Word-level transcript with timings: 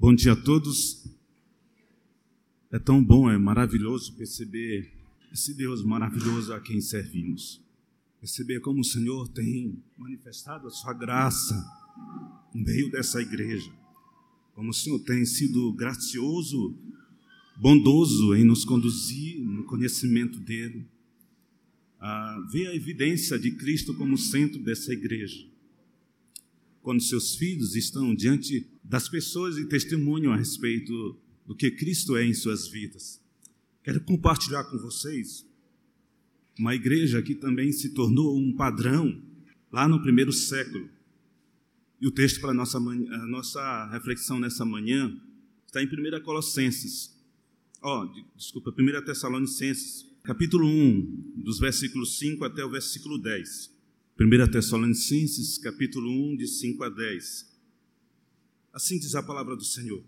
Bom 0.00 0.14
dia 0.14 0.32
a 0.32 0.36
todos. 0.36 1.06
É 2.72 2.78
tão 2.78 3.04
bom, 3.04 3.30
é 3.30 3.36
maravilhoso 3.36 4.14
perceber 4.14 4.90
esse 5.30 5.52
Deus 5.52 5.84
maravilhoso 5.84 6.54
a 6.54 6.58
quem 6.58 6.80
servimos. 6.80 7.60
Perceber 8.18 8.60
como 8.60 8.80
o 8.80 8.84
Senhor 8.84 9.28
tem 9.28 9.78
manifestado 9.98 10.66
a 10.66 10.70
sua 10.70 10.94
graça 10.94 11.54
no 12.54 12.64
meio 12.64 12.90
dessa 12.90 13.20
igreja. 13.20 13.70
Como 14.54 14.70
o 14.70 14.72
Senhor 14.72 15.00
tem 15.00 15.26
sido 15.26 15.70
gracioso, 15.74 16.74
bondoso 17.58 18.34
em 18.34 18.42
nos 18.42 18.64
conduzir 18.64 19.38
no 19.38 19.64
conhecimento 19.64 20.40
dele. 20.40 20.88
Ah, 22.00 22.42
ver 22.50 22.68
a 22.68 22.74
evidência 22.74 23.38
de 23.38 23.50
Cristo 23.50 23.92
como 23.92 24.16
centro 24.16 24.62
dessa 24.62 24.94
igreja 24.94 25.49
quando 26.82 27.02
seus 27.02 27.34
filhos 27.34 27.74
estão 27.74 28.14
diante 28.14 28.66
das 28.82 29.08
pessoas 29.08 29.56
e 29.58 29.66
testemunham 29.66 30.32
a 30.32 30.36
respeito 30.36 31.16
do 31.46 31.54
que 31.54 31.70
Cristo 31.70 32.16
é 32.16 32.24
em 32.24 32.34
suas 32.34 32.68
vidas. 32.68 33.20
Quero 33.82 34.00
compartilhar 34.00 34.64
com 34.64 34.78
vocês 34.78 35.46
uma 36.58 36.74
igreja 36.74 37.22
que 37.22 37.34
também 37.34 37.72
se 37.72 37.90
tornou 37.90 38.38
um 38.38 38.54
padrão 38.54 39.22
lá 39.72 39.88
no 39.88 40.02
primeiro 40.02 40.32
século. 40.32 40.88
E 42.00 42.06
o 42.06 42.10
texto 42.10 42.40
para 42.40 42.50
a 42.50 42.54
nossa, 42.54 42.78
a 42.78 43.26
nossa 43.26 43.90
reflexão 43.90 44.38
nessa 44.38 44.64
manhã 44.64 45.20
está 45.66 45.82
em 45.82 45.86
1 45.86 46.22
Colossenses. 46.22 47.16
Ó, 47.82 48.06
desculpa, 48.36 48.74
1 48.78 49.04
Tessalonicenses, 49.04 50.06
capítulo 50.22 50.66
1, 50.66 51.42
dos 51.42 51.58
versículos 51.58 52.18
5 52.18 52.44
até 52.44 52.64
o 52.64 52.70
versículo 52.70 53.18
10. 53.18 53.79
1 54.22 54.50
Tessalonicenses, 54.50 55.56
capítulo 55.56 56.10
1, 56.32 56.36
de 56.36 56.46
5 56.46 56.84
a 56.84 56.90
10. 56.90 57.58
Assim 58.70 58.98
diz 58.98 59.14
a 59.14 59.22
palavra 59.22 59.56
do 59.56 59.64
Senhor. 59.64 60.04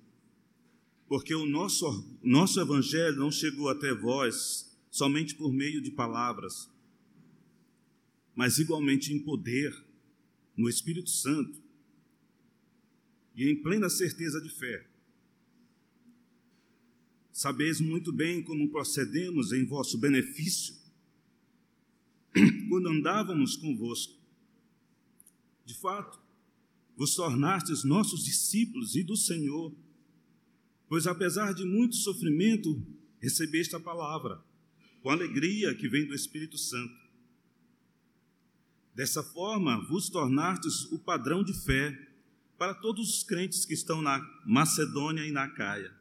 Porque 1.08 1.34
o 1.34 1.46
nosso, 1.46 2.06
nosso 2.22 2.60
evangelho 2.60 3.16
não 3.16 3.30
chegou 3.30 3.70
até 3.70 3.94
vós 3.94 4.70
somente 4.90 5.34
por 5.34 5.50
meio 5.50 5.80
de 5.80 5.90
palavras, 5.90 6.68
mas 8.34 8.58
igualmente 8.58 9.14
em 9.14 9.18
poder, 9.18 9.74
no 10.54 10.68
Espírito 10.68 11.08
Santo 11.08 11.58
e 13.34 13.48
em 13.48 13.62
plena 13.62 13.88
certeza 13.88 14.42
de 14.42 14.50
fé. 14.50 14.86
Sabeis 17.32 17.80
muito 17.80 18.12
bem 18.12 18.42
como 18.42 18.68
procedemos 18.68 19.52
em 19.52 19.64
vosso 19.64 19.96
benefício 19.96 20.81
quando 22.72 22.88
andávamos 22.88 23.54
convosco. 23.54 24.18
De 25.62 25.74
fato, 25.74 26.18
vos 26.96 27.14
tornastes 27.14 27.84
nossos 27.84 28.24
discípulos 28.24 28.96
e 28.96 29.02
do 29.02 29.14
Senhor, 29.14 29.76
pois 30.88 31.06
apesar 31.06 31.52
de 31.52 31.66
muito 31.66 31.96
sofrimento, 31.96 32.82
recebeste 33.20 33.76
a 33.76 33.80
palavra, 33.80 34.42
com 35.02 35.10
alegria 35.10 35.74
que 35.74 35.86
vem 35.86 36.06
do 36.06 36.14
Espírito 36.14 36.56
Santo. 36.56 36.94
Dessa 38.94 39.22
forma, 39.22 39.86
vos 39.86 40.08
tornastes 40.08 40.90
o 40.92 40.98
padrão 40.98 41.44
de 41.44 41.52
fé 41.52 41.94
para 42.56 42.72
todos 42.72 43.18
os 43.18 43.22
crentes 43.22 43.66
que 43.66 43.74
estão 43.74 44.00
na 44.00 44.18
Macedônia 44.46 45.26
e 45.26 45.30
na 45.30 45.46
Caia. 45.46 45.94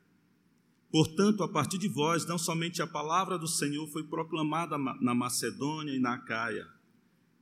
Portanto, 0.92 1.42
a 1.42 1.48
partir 1.48 1.78
de 1.78 1.88
vós, 1.88 2.26
não 2.26 2.38
somente 2.38 2.82
a 2.82 2.88
palavra 2.88 3.40
do 3.40 3.48
Senhor 3.48 3.88
foi 3.88 4.04
proclamada 4.04 4.78
na 4.78 5.16
Macedônia 5.16 5.96
e 5.96 6.00
na 6.00 6.18
Caia, 6.18 6.68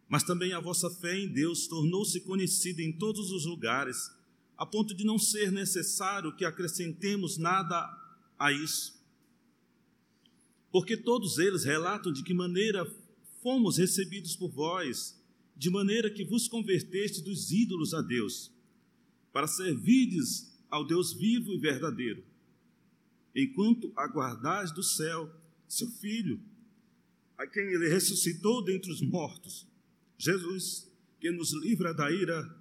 mas 0.08 0.22
também 0.22 0.54
a 0.54 0.60
vossa 0.60 0.88
fé 0.88 1.18
em 1.18 1.28
Deus 1.28 1.66
tornou-se 1.68 2.22
conhecida 2.22 2.84
em 2.84 2.92
todos 2.92 3.32
os 3.32 3.46
lugares, 3.46 4.12
a 4.56 4.68
ponto 4.68 4.94
de 4.94 5.04
não 5.04 5.18
ser 5.18 5.52
necessário 5.52 6.36
que 6.36 6.46
acrescentemos 6.46 7.38
nada 7.38 7.90
a 8.38 8.52
isso. 8.52 9.04
Porque 10.72 10.96
todos 10.96 11.40
eles 11.40 11.64
relatam 11.64 12.14
de 12.14 12.22
que 12.22 12.36
maneira 12.36 12.86
fomos 13.42 13.78
recebidos 13.78 14.36
por 14.36 14.52
vós, 14.52 15.20
de 15.58 15.72
maneira 15.72 16.12
que 16.12 16.24
vos 16.24 16.48
converteste 16.48 17.24
dos 17.24 17.52
ídolos 17.52 17.96
a 17.96 18.02
Deus, 18.02 18.52
para 19.34 19.48
servirdes 19.48 20.56
ao 20.70 20.86
Deus 20.86 21.14
vivo 21.14 21.52
e 21.52 21.58
verdadeiro 21.58 22.29
enquanto 23.36 23.92
aguardais 23.96 24.72
do 24.72 24.84
céu 24.84 25.34
seu 25.68 25.88
filho, 25.88 26.42
a 27.38 27.46
quem 27.48 27.64
ele 27.64 27.88
ressuscitou 27.88 28.64
dentre 28.64 28.92
os 28.92 29.02
mortos, 29.02 29.68
Jesus, 30.18 30.92
que 31.20 31.32
nos 31.32 31.54
livra 31.54 31.94
da 31.94 32.12
ira 32.12 32.58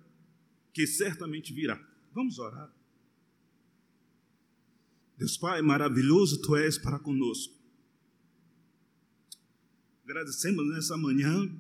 que 0.73 0.87
certamente 0.87 1.53
virá. 1.53 1.77
Vamos 2.13 2.39
orar. 2.39 2.73
Deus 5.17 5.37
Pai, 5.37 5.61
maravilhoso 5.63 6.41
tu 6.41 6.55
és 6.55 6.79
para 6.79 6.99
conosco. 6.99 7.53
Agradecemos 10.05 10.65
nessa 10.69 10.97
manhã 10.97 11.51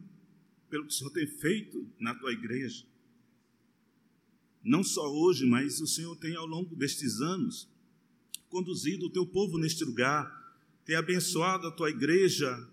pelo 0.71 0.85
que 0.85 0.93
o 0.93 0.95
Senhor 0.95 1.11
tem 1.11 1.27
feito 1.27 1.91
na 1.99 2.15
tua 2.15 2.33
igreja. 2.33 2.87
Não 4.63 4.85
só 4.85 5.11
hoje, 5.13 5.45
mas 5.45 5.81
o 5.81 5.87
Senhor 5.87 6.15
tem 6.17 6.37
ao 6.37 6.47
longo 6.47 6.77
destes 6.77 7.21
anos 7.21 7.69
conduzido 8.49 9.07
o 9.07 9.11
teu 9.11 9.27
povo 9.27 9.59
neste 9.59 9.85
lugar, 9.85 10.27
tem 10.85 10.97
abençoado 10.97 11.67
a 11.67 11.71
tua 11.71 11.91
igreja, 11.91 12.69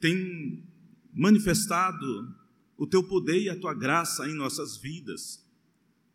tem 0.00 0.62
manifestado 1.12 2.34
o 2.76 2.86
teu 2.86 3.02
poder 3.02 3.40
e 3.40 3.50
a 3.50 3.58
tua 3.58 3.74
graça 3.74 4.28
em 4.28 4.34
nossas 4.34 4.76
vidas. 4.76 5.44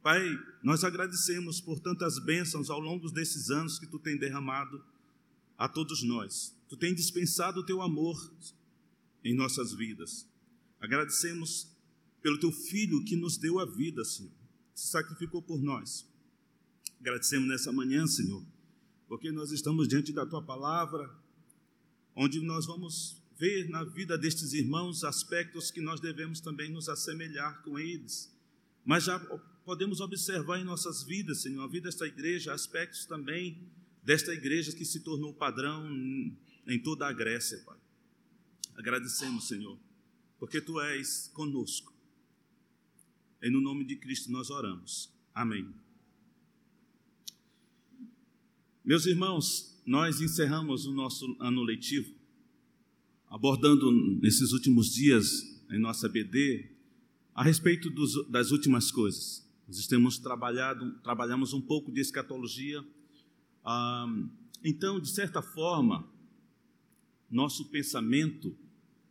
Pai, 0.02 0.22
nós 0.64 0.84
agradecemos 0.84 1.62
por 1.62 1.80
tantas 1.80 2.18
bênçãos 2.20 2.70
ao 2.70 2.80
longo 2.80 3.10
desses 3.12 3.50
anos 3.50 3.78
que 3.78 3.88
tu 3.88 4.00
tem 4.00 4.18
derramado 4.18 4.84
a 5.58 5.68
todos 5.68 6.04
nós. 6.04 6.56
Tu 6.68 6.76
tem 6.78 6.94
dispensado 6.94 7.60
o 7.60 7.66
teu 7.66 7.82
amor 7.82 8.18
em 9.24 9.34
nossas 9.34 9.74
vidas. 9.74 10.28
Agradecemos 10.80 11.68
pelo 12.22 12.40
teu 12.40 12.52
filho 12.52 13.04
que 13.06 13.16
nos 13.16 13.38
deu 13.38 13.60
a 13.60 13.66
vida, 13.66 14.04
Senhor, 14.04 14.32
se 14.74 14.88
sacrificou 14.88 15.42
por 15.42 15.62
nós. 15.62 16.08
Agradecemos 17.00 17.48
nessa 17.48 17.72
manhã, 17.72 18.06
Senhor, 18.08 18.44
porque 19.08 19.32
nós 19.32 19.52
estamos 19.52 19.88
diante 19.88 20.12
da 20.12 20.26
tua 20.26 20.42
palavra, 20.42 21.10
onde 22.16 22.40
nós 22.42 22.66
vamos 22.66 23.22
ver 23.38 23.70
na 23.70 23.84
vida 23.84 24.18
destes 24.18 24.54
irmãos 24.54 25.04
aspectos 25.04 25.70
que 25.70 25.80
nós 25.80 26.00
devemos 26.00 26.40
também 26.42 26.70
nos 26.72 26.90
assemelhar 26.90 27.62
com 27.62 27.78
eles. 27.78 28.36
Mas 28.84 29.04
já 29.04 29.20
podemos 29.64 30.00
observar 30.02 30.60
em 30.60 30.64
nossas 30.64 31.04
vidas, 31.04 31.42
Senhor, 31.42 31.64
a 31.64 31.68
vida 31.68 31.86
desta 31.86 32.08
igreja, 32.08 32.54
aspectos 32.54 33.06
também 33.06 33.62
desta 34.04 34.34
igreja 34.34 34.72
que 34.72 34.86
se 34.86 35.02
tornou 35.02 35.34
padrão 35.34 35.86
em 36.66 36.80
toda 36.82 37.08
a 37.08 37.14
Grécia, 37.14 37.62
Pai. 37.66 37.78
Agradecemos, 38.76 39.48
Senhor, 39.48 39.78
porque 40.40 40.62
tu 40.62 40.80
és 40.80 41.30
conosco. 41.34 41.94
E 43.42 43.50
no 43.50 43.62
nome 43.62 43.86
de 43.86 43.96
Cristo 43.98 44.32
nós 44.32 44.50
oramos. 44.50 45.14
Amém. 45.34 45.87
Meus 48.88 49.06
irmãos, 49.06 49.78
nós 49.86 50.22
encerramos 50.22 50.86
o 50.86 50.94
nosso 50.94 51.36
ano 51.42 51.62
letivo 51.62 52.16
abordando 53.28 53.92
nesses 54.22 54.54
últimos 54.54 54.94
dias 54.94 55.44
em 55.70 55.78
nossa 55.78 56.08
BD 56.08 56.72
a 57.36 57.44
respeito 57.44 57.90
dos, 57.90 58.26
das 58.30 58.52
últimas 58.52 58.90
coisas. 58.90 59.46
Nós 59.68 59.86
temos 59.88 60.18
trabalhado, 60.20 60.90
trabalhamos 61.00 61.52
um 61.52 61.60
pouco 61.60 61.92
de 61.92 62.00
escatologia. 62.00 62.82
Ah, 63.62 64.08
então, 64.64 65.02
de 65.02 65.10
certa 65.10 65.42
forma, 65.42 66.10
nosso 67.30 67.66
pensamento 67.66 68.56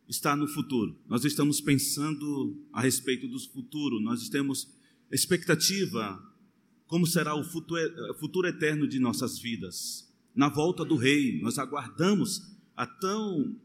está 0.09 0.35
no 0.35 0.47
futuro. 0.47 0.99
Nós 1.07 1.23
estamos 1.23 1.61
pensando 1.61 2.59
a 2.73 2.81
respeito 2.81 3.27
do 3.27 3.39
futuro. 3.39 3.99
Nós 3.99 4.27
temos 4.27 4.75
expectativa 5.11 6.35
como 6.87 7.05
será 7.05 7.35
o 7.35 7.43
futuro, 7.43 8.15
futuro 8.15 8.47
eterno 8.47 8.87
de 8.87 8.99
nossas 8.99 9.37
vidas. 9.37 10.07
Na 10.33 10.49
volta 10.49 10.85
do 10.85 10.95
Rei, 10.95 11.39
nós 11.41 11.59
aguardamos 11.59 12.55
a 12.75 12.87
tão, 12.87 13.55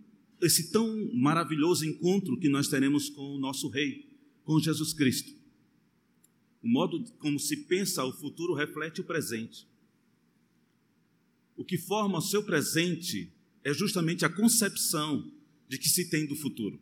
esse 0.40 0.72
tão 0.72 1.10
maravilhoso 1.14 1.86
encontro 1.86 2.38
que 2.38 2.48
nós 2.48 2.66
teremos 2.68 3.08
com 3.08 3.36
o 3.36 3.38
nosso 3.38 3.68
Rei, 3.68 4.08
com 4.42 4.58
Jesus 4.58 4.92
Cristo. 4.92 5.32
O 6.62 6.68
modo 6.68 7.04
como 7.18 7.38
se 7.38 7.56
pensa 7.64 8.04
o 8.04 8.12
futuro 8.12 8.54
reflete 8.54 9.00
o 9.00 9.04
presente. 9.04 9.68
O 11.56 11.64
que 11.64 11.78
forma 11.78 12.18
o 12.18 12.22
seu 12.22 12.42
presente 12.42 13.32
é 13.62 13.72
justamente 13.72 14.24
a 14.24 14.28
concepção 14.28 15.30
de 15.68 15.78
que 15.78 15.88
se 15.88 16.08
tem 16.08 16.26
do 16.26 16.34
futuro. 16.34 16.80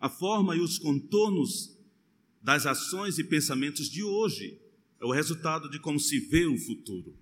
A 0.00 0.08
forma 0.08 0.56
e 0.56 0.60
os 0.60 0.78
contornos 0.78 1.78
das 2.42 2.66
ações 2.66 3.18
e 3.18 3.24
pensamentos 3.24 3.88
de 3.88 4.02
hoje 4.02 4.58
é 5.04 5.06
o 5.06 5.12
resultado 5.12 5.68
de 5.68 5.78
como 5.78 6.00
se 6.00 6.18
vê 6.18 6.46
o 6.46 6.56
futuro. 6.56 7.14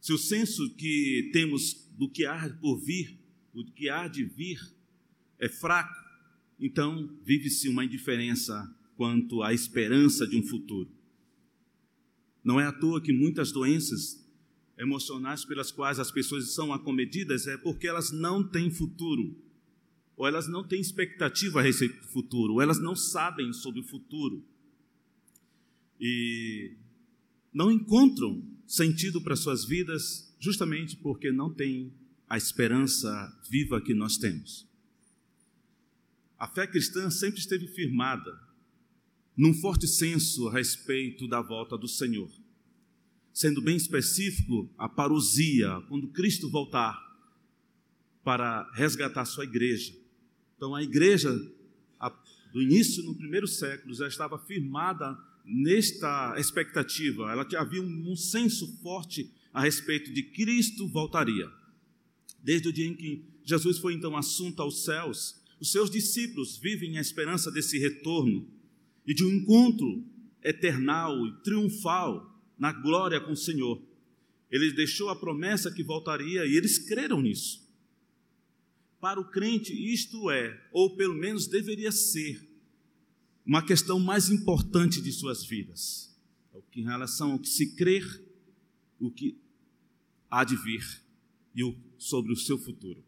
Se 0.00 0.12
o 0.12 0.18
senso 0.18 0.74
que 0.74 1.30
temos 1.32 1.88
do 1.96 2.08
que 2.10 2.26
há 2.26 2.50
por 2.60 2.78
vir, 2.78 3.16
o 3.54 3.64
que 3.64 3.88
há 3.88 4.08
de 4.08 4.24
vir, 4.24 4.60
é 5.38 5.48
fraco, 5.48 5.94
então 6.58 7.16
vive-se 7.22 7.68
uma 7.68 7.84
indiferença 7.84 8.76
quanto 8.96 9.40
à 9.40 9.54
esperança 9.54 10.26
de 10.26 10.36
um 10.36 10.42
futuro. 10.42 10.90
Não 12.42 12.58
é 12.58 12.66
à 12.66 12.72
toa 12.72 13.00
que 13.00 13.12
muitas 13.12 13.52
doenças 13.52 14.20
emocionais 14.76 15.44
pelas 15.44 15.70
quais 15.70 16.00
as 16.00 16.10
pessoas 16.10 16.52
são 16.52 16.72
acometidas 16.72 17.46
é 17.46 17.56
porque 17.56 17.86
elas 17.86 18.10
não 18.10 18.42
têm 18.42 18.68
futuro, 18.68 19.36
ou 20.16 20.26
elas 20.26 20.48
não 20.48 20.66
têm 20.66 20.80
expectativa 20.80 21.60
a 21.60 21.62
respeito 21.62 22.00
do 22.00 22.08
futuro, 22.08 22.54
ou 22.54 22.62
elas 22.62 22.80
não 22.80 22.96
sabem 22.96 23.52
sobre 23.52 23.80
o 23.80 23.84
futuro. 23.84 24.44
E 26.00 26.76
não 27.52 27.70
encontram 27.70 28.42
sentido 28.66 29.20
para 29.20 29.36
suas 29.36 29.64
vidas 29.64 30.34
justamente 30.38 30.96
porque 30.96 31.32
não 31.32 31.52
têm 31.52 31.92
a 32.28 32.36
esperança 32.36 33.08
viva 33.48 33.80
que 33.80 33.94
nós 33.94 34.16
temos. 34.16 34.66
A 36.38 36.46
fé 36.46 36.66
cristã 36.66 37.08
sempre 37.10 37.40
esteve 37.40 37.66
firmada 37.68 38.38
num 39.36 39.54
forte 39.54 39.86
senso 39.86 40.48
a 40.48 40.52
respeito 40.52 41.28
da 41.28 41.40
volta 41.40 41.76
do 41.78 41.88
Senhor. 41.88 42.30
Sendo 43.32 43.60
bem 43.60 43.76
específico, 43.76 44.70
a 44.78 44.88
parousia, 44.88 45.80
quando 45.88 46.08
Cristo 46.08 46.50
voltar 46.50 46.98
para 48.24 48.70
resgatar 48.72 49.24
sua 49.24 49.44
igreja. 49.44 49.94
Então, 50.56 50.74
a 50.74 50.82
igreja 50.82 51.30
do 52.52 52.62
início, 52.62 53.02
no 53.04 53.14
primeiro 53.14 53.46
século, 53.46 53.94
já 53.94 54.08
estava 54.08 54.38
firmada 54.38 55.14
nesta 55.46 56.34
expectativa. 56.38 57.30
Ela 57.30 57.46
havia 57.56 57.80
um, 57.80 58.16
senso 58.16 58.66
forte 58.82 59.30
a 59.52 59.62
respeito 59.62 60.12
de 60.12 60.22
Cristo 60.22 60.88
voltaria. 60.88 61.48
Desde 62.42 62.68
o 62.68 62.72
dia 62.72 62.86
em 62.86 62.94
que 62.94 63.24
Jesus 63.44 63.78
foi 63.78 63.94
então 63.94 64.16
assunto 64.16 64.60
aos 64.60 64.84
céus, 64.84 65.40
os 65.60 65.70
seus 65.70 65.88
discípulos 65.90 66.58
vivem 66.58 66.98
a 66.98 67.00
esperança 67.00 67.50
desse 67.50 67.78
retorno 67.78 68.46
e 69.06 69.14
de 69.14 69.24
um 69.24 69.32
encontro 69.32 70.04
eternal 70.42 71.26
e 71.26 71.32
triunfal 71.42 72.36
na 72.58 72.72
glória 72.72 73.20
com 73.20 73.32
o 73.32 73.36
Senhor. 73.36 73.80
Ele 74.50 74.72
deixou 74.72 75.08
a 75.08 75.16
promessa 75.16 75.72
que 75.72 75.82
voltaria 75.82 76.44
e 76.44 76.56
eles 76.56 76.78
creram 76.78 77.22
nisso. 77.22 77.64
Para 79.00 79.20
o 79.20 79.30
crente, 79.30 79.72
isto 79.72 80.30
é, 80.30 80.60
ou 80.72 80.96
pelo 80.96 81.14
menos 81.14 81.46
deveria 81.46 81.92
ser, 81.92 82.45
uma 83.46 83.62
questão 83.64 84.00
mais 84.00 84.28
importante 84.28 85.00
de 85.00 85.12
suas 85.12 85.44
vidas, 85.44 86.12
em 86.74 86.82
relação 86.82 87.32
ao 87.32 87.38
que 87.38 87.48
se 87.48 87.74
crer, 87.76 88.04
o 88.98 89.10
que 89.10 89.40
há 90.28 90.44
de 90.44 90.56
vir 90.56 90.84
e 91.54 91.62
sobre 91.96 92.32
o 92.32 92.36
seu 92.36 92.58
futuro. 92.58 93.02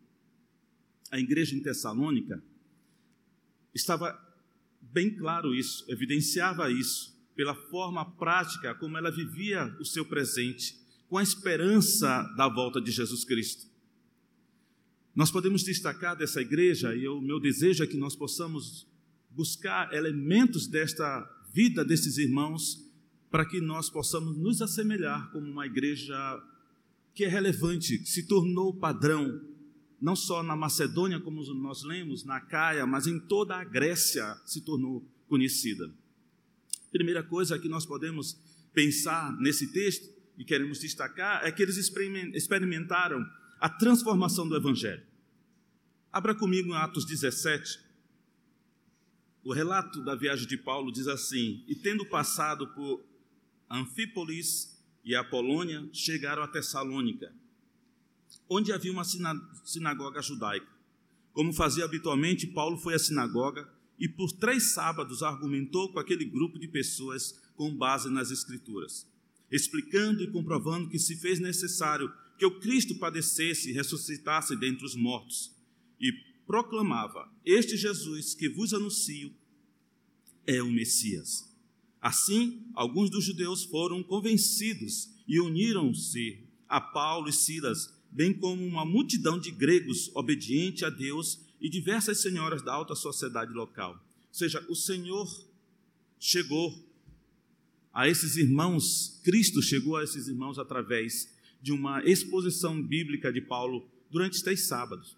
A 1.11 1.19
igreja 1.19 1.55
em 1.55 1.61
Tessalônica 1.61 2.43
estava 3.75 4.19
bem 4.81 5.15
claro 5.15 5.55
isso, 5.55 5.85
evidenciava 5.89 6.71
isso, 6.71 7.19
pela 7.35 7.55
forma 7.55 8.05
prática 8.17 8.75
como 8.75 8.97
ela 8.97 9.11
vivia 9.11 9.77
o 9.81 9.85
seu 9.85 10.05
presente, 10.05 10.79
com 11.09 11.19
a 11.19 11.23
esperança 11.23 12.23
da 12.37 12.49
volta 12.49 12.81
de 12.81 12.91
Jesus 12.91 13.25
Cristo. 13.25 13.67
Nós 15.15 15.31
podemos 15.31 15.63
destacar 15.63 16.17
dessa 16.17 16.41
igreja, 16.41 16.95
e 16.95 17.09
o 17.09 17.21
meu 17.21 17.41
desejo 17.41 17.83
é 17.83 17.87
que 17.87 17.97
nós 17.97 18.15
possamos 18.15 18.87
buscar 19.39 19.95
elementos 19.95 20.67
desta 20.67 21.25
vida 21.55 21.85
desses 21.85 22.19
irmãos 22.19 22.85
para 23.31 23.47
que 23.47 23.61
nós 23.61 23.89
possamos 23.89 24.37
nos 24.37 24.61
assemelhar 24.61 25.31
como 25.31 25.49
uma 25.49 25.65
igreja 25.65 26.17
que 27.15 27.25
é 27.25 27.29
relevante, 27.29 27.99
que 27.99 28.09
se 28.09 28.27
tornou 28.27 28.75
padrão 28.75 29.41
não 30.01 30.17
só 30.17 30.43
na 30.43 30.57
Macedônia, 30.57 31.21
como 31.21 31.41
nós 31.55 31.85
lemos, 31.85 32.25
na 32.25 32.41
Caia, 32.41 32.85
mas 32.85 33.07
em 33.07 33.21
toda 33.21 33.55
a 33.55 33.65
Grécia 33.65 34.37
se 34.45 34.61
tornou 34.61 35.09
conhecida. 35.29 35.89
Primeira 36.91 37.23
coisa 37.23 37.59
que 37.61 37.69
nós 37.69 37.87
podemos 37.87 38.37
pensar 38.75 39.33
nesse 39.39 39.73
texto 39.73 40.09
e 40.37 40.45
queremos 40.45 40.81
destacar 40.81 41.45
é 41.45 41.53
que 41.53 41.63
eles 41.63 41.77
experimentaram 41.77 43.25
a 43.61 43.69
transformação 43.69 44.49
do 44.49 44.57
Evangelho. 44.57 45.03
Abra 46.13 46.35
comigo 46.35 46.71
em 46.71 46.77
Atos 46.77 47.05
17. 47.05 47.88
O 49.45 49.53
relato 49.53 50.03
da 50.03 50.15
viagem 50.15 50.47
de 50.47 50.57
Paulo 50.57 50.93
diz 50.93 51.07
assim: 51.07 51.65
E 51.67 51.75
tendo 51.75 52.05
passado 52.07 52.67
por 52.75 53.05
Anfípolis 53.71 54.79
e 55.05 55.15
Apolônia, 55.15 55.89
chegaram 55.93 56.43
a 56.43 56.49
Tessalônica 56.49 57.33
onde 58.49 58.73
havia 58.73 58.93
uma 58.93 59.05
sinagoga 59.05 60.23
judaica. 60.23 60.69
Como 61.33 61.53
fazia 61.53 61.85
habitualmente, 61.85 62.47
Paulo 62.47 62.77
foi 62.79 62.95
à 62.95 62.99
sinagoga 62.99 63.69
e 63.99 64.09
por 64.09 64.33
três 64.33 64.73
sábados 64.73 65.23
argumentou 65.23 65.93
com 65.93 65.99
aquele 65.99 66.25
grupo 66.25 66.59
de 66.59 66.69
pessoas 66.69 67.41
com 67.57 67.77
base 67.77 68.11
nas 68.11 68.31
Escrituras, 68.31 69.07
explicando 69.51 70.23
e 70.23 70.31
comprovando 70.31 70.89
que 70.89 70.99
se 70.99 71.17
fez 71.17 71.39
necessário 71.39 72.13
que 72.39 72.47
o 72.47 72.59
Cristo 72.61 72.95
padecesse 72.99 73.71
e 73.71 73.73
ressuscitasse 73.73 74.57
dentre 74.57 74.85
os 74.85 74.95
mortos, 74.95 75.53
e 76.01 76.13
proclamava: 76.49 77.31
Este 77.45 77.77
Jesus 77.77 78.35
que 78.35 78.49
vos 78.49 78.73
anuncio 78.73 79.31
é 80.47 80.63
o 80.63 80.73
Messias. 80.73 81.47
Assim, 82.01 82.67
alguns 82.75 83.11
dos 83.11 83.23
judeus 83.23 83.65
foram 83.65 84.03
convencidos 84.03 85.11
e 85.29 85.39
uniram-se 85.39 86.43
a 86.67 86.81
Paulo 86.81 87.29
e 87.29 87.33
Silas 87.33 87.93
bem 88.11 88.33
como 88.33 88.65
uma 88.65 88.87
multidão 88.87 89.39
de 89.39 89.51
gregos 89.51 90.11
obediente 90.15 90.87
a 90.87 90.91
Deus 90.91 91.41
e 91.61 91.69
diversas 91.69 92.23
senhoras 92.23 92.63
da 92.63 92.73
alta 92.73 92.95
sociedade 92.95 93.53
local. 93.53 93.93
Ou 93.93 94.35
seja, 94.35 94.65
o 94.71 94.75
Senhor 94.75 95.29
chegou 96.19 96.83
a 97.93 98.09
esses 98.09 98.37
irmãos, 98.37 99.21
Cristo 99.23 99.61
chegou 99.61 99.97
a 99.97 100.05
esses 100.05 100.29
irmãos 100.29 100.59
através 100.59 101.29
de 101.61 101.73
uma 101.73 102.03
exposição 102.05 102.81
bíblica 102.81 103.31
de 103.31 103.43
Paulo 103.43 103.87
durante 104.11 104.43
três 104.43 104.67
sábados. 104.67 105.18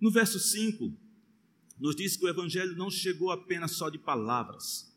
No 0.00 0.10
verso 0.10 0.38
5, 0.38 0.92
nos 1.78 1.96
diz 1.96 2.16
que 2.16 2.24
o 2.24 2.28
Evangelho 2.28 2.76
não 2.76 2.90
chegou 2.90 3.30
apenas 3.30 3.72
só 3.72 3.88
de 3.88 3.98
palavras, 3.98 4.94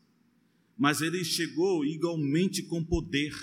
mas 0.76 1.00
ele 1.00 1.24
chegou 1.24 1.84
igualmente 1.84 2.62
com 2.62 2.84
poder, 2.84 3.34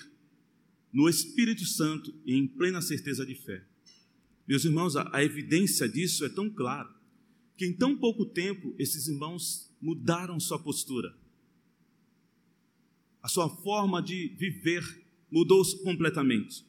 no 0.91 1.07
Espírito 1.07 1.65
Santo 1.65 2.13
e 2.25 2.33
em 2.33 2.47
plena 2.47 2.81
certeza 2.81 3.25
de 3.25 3.35
fé. 3.35 3.63
Meus 4.47 4.65
irmãos, 4.65 4.95
a, 4.95 5.09
a 5.15 5.23
evidência 5.23 5.87
disso 5.87 6.25
é 6.25 6.29
tão 6.29 6.49
clara 6.49 6.95
que 7.57 7.65
em 7.65 7.73
tão 7.73 7.97
pouco 7.97 8.25
tempo 8.25 8.73
esses 8.79 9.07
irmãos 9.07 9.75
mudaram 9.81 10.39
sua 10.39 10.59
postura. 10.59 11.15
A 13.21 13.27
sua 13.27 13.49
forma 13.49 14.01
de 14.01 14.29
viver 14.37 15.05
mudou-se 15.29 15.83
completamente. 15.83 16.65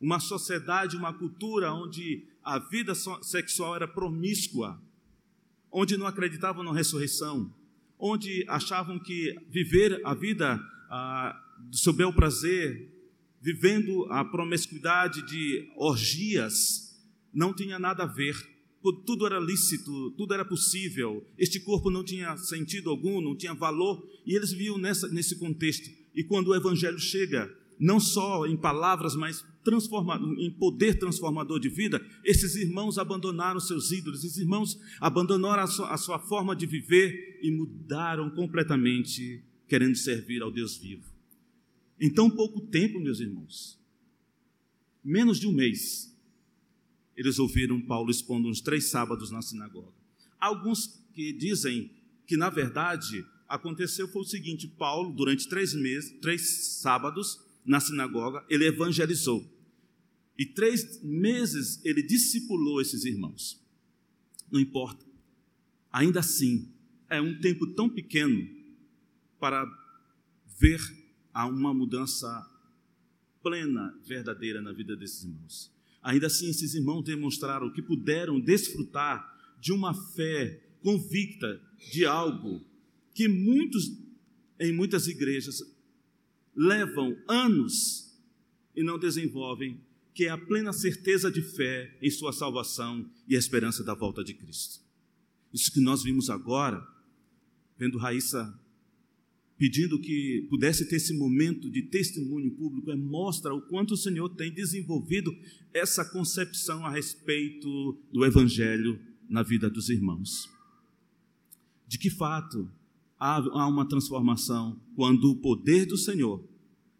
Uma 0.00 0.20
sociedade, 0.20 0.96
uma 0.96 1.12
cultura 1.12 1.72
onde 1.72 2.28
a 2.48 2.58
vida 2.58 2.94
sexual 2.94 3.76
era 3.76 3.86
promíscua, 3.86 4.80
onde 5.70 5.98
não 5.98 6.06
acreditavam 6.06 6.64
na 6.64 6.72
ressurreição, 6.72 7.54
onde 7.98 8.42
achavam 8.48 8.98
que 8.98 9.36
viver 9.50 10.00
a 10.02 10.14
vida 10.14 10.58
ah, 10.90 11.38
do 11.58 11.92
bel 11.92 12.10
prazer 12.10 12.88
vivendo 13.40 14.06
a 14.10 14.24
promiscuidade 14.24 15.20
de 15.26 15.70
orgias, 15.76 16.98
não 17.34 17.52
tinha 17.52 17.78
nada 17.78 18.04
a 18.04 18.06
ver. 18.06 18.34
Tudo 19.04 19.26
era 19.26 19.38
lícito, 19.38 20.12
tudo 20.12 20.32
era 20.32 20.44
possível. 20.44 21.26
Este 21.36 21.60
corpo 21.60 21.90
não 21.90 22.02
tinha 22.02 22.34
sentido 22.38 22.88
algum, 22.88 23.20
não 23.20 23.36
tinha 23.36 23.52
valor, 23.52 24.02
e 24.24 24.34
eles 24.34 24.52
viviam 24.52 24.78
nessa, 24.78 25.06
nesse 25.08 25.36
contexto. 25.36 25.90
E 26.14 26.24
quando 26.24 26.48
o 26.48 26.54
evangelho 26.54 26.98
chega, 26.98 27.54
não 27.78 28.00
só 28.00 28.46
em 28.46 28.56
palavras, 28.56 29.14
mas 29.14 29.44
em 30.38 30.50
poder 30.50 30.98
transformador 30.98 31.60
de 31.60 31.68
vida, 31.68 32.04
esses 32.24 32.56
irmãos 32.56 32.98
abandonaram 32.98 33.60
seus 33.60 33.92
ídolos, 33.92 34.24
esses 34.24 34.38
irmãos 34.38 34.78
abandonaram 35.00 35.62
a 35.62 35.66
sua, 35.66 35.92
a 35.92 35.96
sua 35.96 36.18
forma 36.18 36.56
de 36.56 36.66
viver 36.66 37.38
e 37.42 37.50
mudaram 37.50 38.30
completamente, 38.30 39.44
querendo 39.68 39.96
servir 39.96 40.42
ao 40.42 40.50
Deus 40.50 40.78
vivo. 40.78 41.04
Em 42.00 42.10
tão 42.10 42.30
pouco 42.30 42.60
tempo, 42.60 42.98
meus 42.98 43.20
irmãos, 43.20 43.78
menos 45.04 45.38
de 45.38 45.46
um 45.46 45.52
mês, 45.52 46.16
eles 47.16 47.38
ouviram 47.38 47.80
Paulo 47.80 48.10
expondo 48.10 48.48
uns 48.48 48.60
três 48.60 48.90
sábados 48.90 49.30
na 49.30 49.42
sinagoga. 49.42 49.92
Alguns 50.40 51.02
que 51.12 51.32
dizem 51.32 51.90
que, 52.26 52.36
na 52.36 52.48
verdade, 52.48 53.24
aconteceu 53.48 54.06
foi 54.08 54.22
o 54.22 54.24
seguinte: 54.24 54.68
Paulo, 54.68 55.12
durante 55.12 55.48
três 55.48 55.74
meses, 55.74 56.16
três 56.20 56.80
sábados 56.80 57.47
na 57.68 57.78
sinagoga, 57.78 58.44
ele 58.48 58.66
evangelizou. 58.66 59.46
E 60.38 60.46
três 60.46 61.02
meses 61.02 61.84
ele 61.84 62.02
discipulou 62.02 62.80
esses 62.80 63.04
irmãos. 63.04 63.62
Não 64.50 64.58
importa. 64.58 65.04
Ainda 65.92 66.20
assim, 66.20 66.72
é 67.10 67.20
um 67.20 67.38
tempo 67.40 67.66
tão 67.74 67.88
pequeno 67.88 68.48
para 69.38 69.66
ver 70.58 70.80
uma 71.34 71.74
mudança 71.74 72.26
plena, 73.42 73.94
verdadeira 74.04 74.60
na 74.62 74.72
vida 74.72 74.96
desses 74.96 75.24
irmãos. 75.24 75.70
Ainda 76.02 76.26
assim, 76.26 76.48
esses 76.48 76.74
irmãos 76.74 77.02
demonstraram 77.02 77.72
que 77.72 77.82
puderam 77.82 78.40
desfrutar 78.40 79.56
de 79.60 79.72
uma 79.72 79.92
fé 79.92 80.62
convicta 80.80 81.60
de 81.92 82.06
algo 82.06 82.64
que 83.12 83.28
muitos, 83.28 83.92
em 84.58 84.72
muitas 84.72 85.06
igrejas, 85.06 85.62
levam 86.58 87.16
anos 87.28 88.12
e 88.74 88.82
não 88.82 88.98
desenvolvem, 88.98 89.80
que 90.12 90.24
é 90.24 90.30
a 90.30 90.36
plena 90.36 90.72
certeza 90.72 91.30
de 91.30 91.40
fé 91.40 91.96
em 92.02 92.10
sua 92.10 92.32
salvação 92.32 93.08
e 93.28 93.36
a 93.36 93.38
esperança 93.38 93.84
da 93.84 93.94
volta 93.94 94.24
de 94.24 94.34
Cristo. 94.34 94.80
Isso 95.54 95.72
que 95.72 95.80
nós 95.80 96.02
vimos 96.02 96.28
agora, 96.28 96.84
vendo 97.78 97.96
Raíssa 97.96 98.58
pedindo 99.56 100.00
que 100.00 100.46
pudesse 100.48 100.88
ter 100.88 100.96
esse 100.96 101.12
momento 101.16 101.68
de 101.68 101.82
testemunho 101.82 102.50
público, 102.52 102.92
é, 102.92 102.96
mostra 102.96 103.52
o 103.52 103.60
quanto 103.60 103.94
o 103.94 103.96
Senhor 103.96 104.28
tem 104.30 104.52
desenvolvido 104.52 105.36
essa 105.74 106.04
concepção 106.04 106.86
a 106.86 106.90
respeito 106.90 107.98
do 108.12 108.24
Evangelho 108.24 109.00
na 109.28 109.42
vida 109.42 109.68
dos 109.68 109.88
irmãos. 109.88 110.48
De 111.88 111.98
que 111.98 112.08
fato 112.08 112.70
há 113.18 113.66
uma 113.66 113.88
transformação 113.88 114.80
quando 114.94 115.32
o 115.32 115.36
poder 115.36 115.86
do 115.86 115.96
Senhor, 115.96 116.47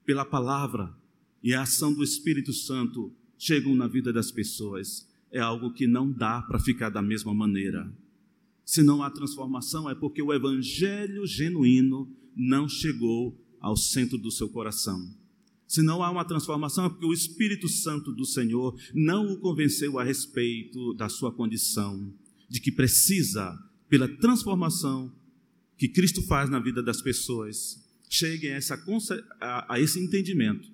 pela 0.09 0.25
palavra 0.25 0.91
e 1.43 1.53
a 1.53 1.61
ação 1.61 1.93
do 1.93 2.03
Espírito 2.03 2.51
Santo 2.51 3.13
chegam 3.37 3.75
na 3.75 3.87
vida 3.87 4.11
das 4.11 4.31
pessoas, 4.33 5.07
é 5.31 5.39
algo 5.39 5.71
que 5.71 5.87
não 5.87 6.11
dá 6.11 6.41
para 6.41 6.59
ficar 6.59 6.89
da 6.89 7.03
mesma 7.03 7.35
maneira. 7.35 7.93
Se 8.65 8.83
não 8.83 9.03
há 9.03 9.11
transformação, 9.11 9.91
é 9.91 9.95
porque 9.95 10.23
o 10.23 10.33
evangelho 10.33 11.27
genuíno 11.27 12.11
não 12.35 12.67
chegou 12.67 13.39
ao 13.61 13.77
centro 13.77 14.17
do 14.17 14.31
seu 14.31 14.49
coração. 14.49 15.15
Se 15.67 15.83
não 15.83 16.03
há 16.03 16.11
uma 16.11 16.25
transformação, 16.25 16.87
é 16.87 16.89
porque 16.89 17.05
o 17.05 17.13
Espírito 17.13 17.69
Santo 17.69 18.11
do 18.11 18.25
Senhor 18.25 18.75
não 18.95 19.31
o 19.31 19.39
convenceu 19.39 19.99
a 19.99 20.05
respeito 20.05 20.95
da 20.95 21.11
sua 21.11 21.31
condição, 21.31 22.11
de 22.49 22.63
que 22.63 22.73
precisa, 22.73 23.55
pela 23.91 24.09
transformação 24.09 25.13
que 25.77 25.87
Cristo 25.87 26.23
faz 26.23 26.49
na 26.49 26.59
vida 26.59 26.83
das 26.83 27.03
pessoas, 27.03 27.87
cheguem 28.09 28.53
a, 28.53 28.57
essa, 28.57 28.75
a, 29.41 29.75
a 29.75 29.81
esse 29.81 29.99
entendimento 30.01 30.71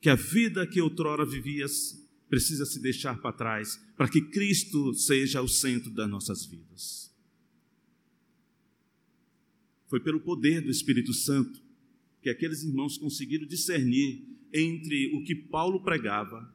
que 0.00 0.08
a 0.08 0.14
vida 0.14 0.66
que 0.66 0.80
outrora 0.80 1.26
vivias 1.26 2.00
precisa 2.28 2.64
se 2.64 2.80
deixar 2.80 3.20
para 3.20 3.36
trás, 3.36 3.78
para 3.96 4.08
que 4.08 4.22
Cristo 4.22 4.94
seja 4.94 5.42
o 5.42 5.48
centro 5.48 5.90
das 5.90 6.08
nossas 6.08 6.46
vidas. 6.46 7.12
Foi 9.88 10.00
pelo 10.00 10.20
poder 10.20 10.62
do 10.62 10.70
Espírito 10.70 11.12
Santo 11.12 11.60
que 12.22 12.30
aqueles 12.30 12.62
irmãos 12.62 12.96
conseguiram 12.96 13.46
discernir 13.46 14.24
entre 14.52 15.14
o 15.14 15.24
que 15.24 15.34
Paulo 15.34 15.82
pregava, 15.82 16.54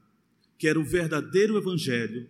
que 0.57 0.67
era 0.67 0.79
o 0.79 0.85
verdadeiro 0.85 1.57
evangelho, 1.57 2.29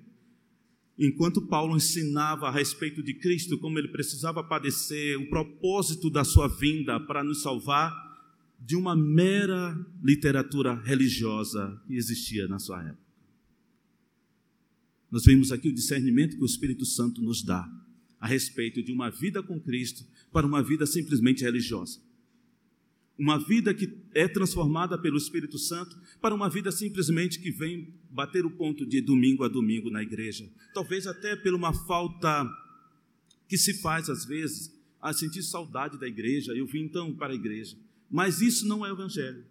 enquanto 0.97 1.41
Paulo 1.41 1.75
ensinava 1.75 2.47
a 2.47 2.51
respeito 2.51 3.03
de 3.03 3.13
Cristo, 3.13 3.57
como 3.57 3.77
ele 3.77 3.89
precisava 3.89 4.43
padecer, 4.43 5.17
o 5.17 5.29
propósito 5.29 6.09
da 6.09 6.23
sua 6.23 6.47
vinda 6.47 6.99
para 6.99 7.23
nos 7.23 7.41
salvar 7.41 7.93
de 8.59 8.75
uma 8.75 8.95
mera 8.95 9.77
literatura 10.03 10.73
religiosa 10.81 11.81
que 11.85 11.95
existia 11.95 12.47
na 12.47 12.57
sua 12.57 12.81
época. 12.81 13.05
Nós 15.11 15.25
vimos 15.25 15.51
aqui 15.51 15.69
o 15.69 15.73
discernimento 15.73 16.35
que 16.35 16.43
o 16.43 16.45
Espírito 16.45 16.85
Santo 16.85 17.21
nos 17.21 17.43
dá 17.43 17.69
a 18.19 18.27
respeito 18.27 18.81
de 18.81 18.91
uma 18.91 19.09
vida 19.09 19.43
com 19.43 19.59
Cristo 19.59 20.05
para 20.31 20.47
uma 20.47 20.63
vida 20.63 20.85
simplesmente 20.85 21.43
religiosa. 21.43 21.99
Uma 23.17 23.37
vida 23.37 23.73
que 23.73 23.97
é 24.13 24.27
transformada 24.27 24.97
pelo 24.97 25.17
Espírito 25.17 25.57
Santo 25.57 25.97
para 26.21 26.35
uma 26.35 26.49
vida 26.49 26.71
simplesmente 26.71 27.39
que 27.39 27.49
vem 27.49 27.93
bater 28.09 28.45
o 28.45 28.51
ponto 28.51 28.85
de 28.85 28.99
domingo 28.99 29.43
a 29.43 29.47
domingo 29.47 29.89
na 29.89 30.03
igreja. 30.03 30.49
Talvez 30.73 31.07
até 31.07 31.35
por 31.35 31.53
uma 31.53 31.73
falta 31.73 32.45
que 33.47 33.57
se 33.57 33.81
faz 33.81 34.09
às 34.09 34.25
vezes, 34.25 34.73
a 35.01 35.13
sentir 35.13 35.43
saudade 35.43 35.99
da 35.99 36.07
igreja, 36.07 36.53
eu 36.53 36.65
vim 36.65 36.81
então 36.81 37.13
para 37.13 37.31
a 37.31 37.35
igreja. 37.35 37.77
Mas 38.09 38.41
isso 38.41 38.67
não 38.67 38.85
é 38.85 38.91
o 38.91 38.95
Evangelho. 38.95 39.45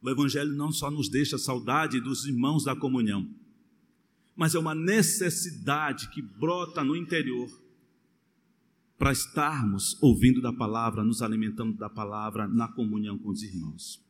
O 0.00 0.08
Evangelho 0.08 0.54
não 0.54 0.70
só 0.70 0.90
nos 0.90 1.08
deixa 1.08 1.38
saudade 1.38 2.00
dos 2.00 2.24
irmãos 2.24 2.64
da 2.64 2.76
comunhão, 2.76 3.28
mas 4.36 4.54
é 4.54 4.58
uma 4.58 4.74
necessidade 4.74 6.10
que 6.10 6.22
brota 6.22 6.84
no 6.84 6.94
interior 6.94 7.50
para 8.98 9.12
estarmos 9.12 9.96
ouvindo 10.02 10.42
da 10.42 10.52
palavra, 10.52 11.04
nos 11.04 11.22
alimentando 11.22 11.78
da 11.78 11.88
palavra 11.88 12.48
na 12.48 12.66
comunhão 12.66 13.16
com 13.16 13.28
os 13.28 13.42
irmãos. 13.42 14.04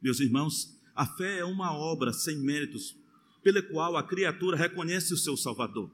Meus 0.00 0.20
irmãos, 0.20 0.80
a 0.94 1.04
fé 1.04 1.40
é 1.40 1.44
uma 1.44 1.72
obra 1.72 2.12
sem 2.12 2.38
méritos, 2.38 2.96
pela 3.42 3.60
qual 3.60 3.96
a 3.96 4.02
criatura 4.02 4.56
reconhece 4.56 5.12
o 5.12 5.16
seu 5.16 5.36
Salvador. 5.36 5.90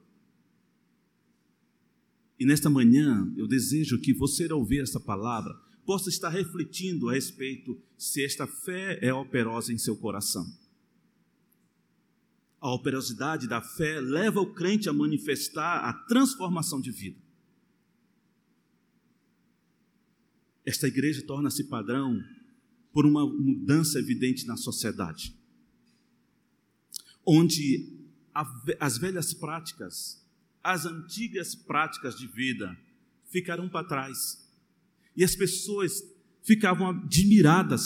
E 2.39 2.45
nesta 2.45 2.69
manhã, 2.69 3.33
eu 3.37 3.47
desejo 3.47 3.99
que 3.99 4.13
você, 4.13 4.51
ao 4.51 4.59
ouvir 4.59 4.83
essa 4.83 5.01
palavra, 5.01 5.55
possa 5.87 6.11
estar 6.11 6.29
refletindo 6.29 7.09
a 7.09 7.13
respeito 7.13 7.81
se 7.97 8.23
esta 8.23 8.47
fé 8.47 8.99
é 9.01 9.15
operosa 9.15 9.73
em 9.73 9.79
seu 9.79 9.97
coração. 9.97 10.45
A 12.61 12.73
operosidade 12.73 13.47
da 13.47 13.63
fé 13.63 14.01
leva 14.01 14.41
o 14.41 14.53
crente 14.53 14.89
a 14.89 14.93
manifestar 14.93 15.85
a 15.85 15.93
transformação 15.93 16.81
de 16.81 16.91
vida. 16.91 17.24
Esta 20.65 20.89
igreja 20.89 21.23
torna-se 21.27 21.65
padrão 21.65 22.23
por 22.93 23.05
uma 23.05 23.27
mudança 23.27 23.99
evidente 23.99 24.47
na 24.47 24.57
sociedade, 24.57 25.37
onde 27.27 27.93
as 28.81 28.99
velhas 28.99 29.35
práticas, 29.35 30.25
as 30.63 30.87
antigas 30.87 31.55
práticas 31.55 32.17
de 32.17 32.27
vida 32.27 32.77
ficaram 33.31 33.69
para 33.69 33.87
trás 33.87 34.45
e 35.17 35.25
as 35.25 35.35
pessoas 35.35 36.03
ficavam 36.43 36.89
admiradas. 36.89 37.85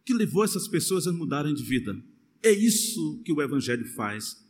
O 0.00 0.04
que 0.04 0.14
levou 0.14 0.44
essas 0.44 0.66
pessoas 0.66 1.06
a 1.06 1.12
mudarem 1.12 1.54
de 1.54 1.62
vida? 1.62 1.96
É 2.42 2.50
isso 2.50 3.20
que 3.24 3.32
o 3.32 3.40
Evangelho 3.40 3.86
faz 3.94 4.44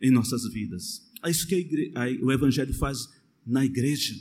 em 0.00 0.10
nossas 0.10 0.44
vidas. 0.52 1.10
É 1.24 1.30
isso 1.30 1.46
que 1.46 1.54
igreja, 1.54 1.92
o 2.22 2.30
Evangelho 2.30 2.74
faz 2.74 3.08
na 3.46 3.64
igreja, 3.64 4.14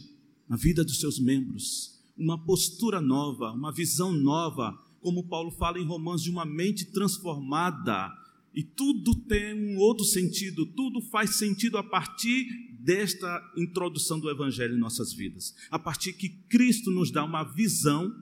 na 0.48 0.56
vida 0.56 0.84
dos 0.84 1.00
seus 1.00 1.20
membros. 1.20 1.93
Uma 2.15 2.43
postura 2.43 3.01
nova, 3.01 3.51
uma 3.51 3.72
visão 3.72 4.12
nova, 4.12 4.72
como 5.01 5.27
Paulo 5.27 5.51
fala 5.51 5.79
em 5.79 5.86
Romanos, 5.86 6.24
de 6.24 6.29
uma 6.29 6.46
mente 6.46 6.86
transformada. 6.91 8.12
E 8.53 8.63
tudo 8.63 9.15
tem 9.15 9.53
um 9.53 9.77
outro 9.79 10.05
sentido, 10.05 10.65
tudo 10.65 11.01
faz 11.01 11.38
sentido 11.38 11.77
a 11.77 11.84
partir 11.84 12.46
desta 12.79 13.53
introdução 13.58 14.20
do 14.20 14.29
Evangelho 14.29 14.75
em 14.75 14.79
nossas 14.79 15.13
vidas. 15.13 15.55
A 15.72 15.79
partir 15.79 16.13
que 16.13 16.29
Cristo 16.29 16.91
nos 16.91 17.12
dá 17.12 17.24
uma 17.24 17.43
visão 17.43 18.13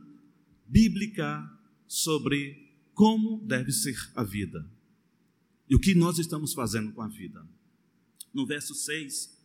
bíblica 0.65 1.43
sobre 1.87 2.71
como 2.93 3.45
deve 3.45 3.71
ser 3.71 3.95
a 4.15 4.23
vida 4.23 4.65
e 5.69 5.75
o 5.75 5.79
que 5.79 5.95
nós 5.95 6.19
estamos 6.19 6.53
fazendo 6.53 6.91
com 6.91 7.01
a 7.01 7.07
vida. 7.07 7.47
No 8.33 8.45
verso 8.45 8.75
6, 8.75 9.37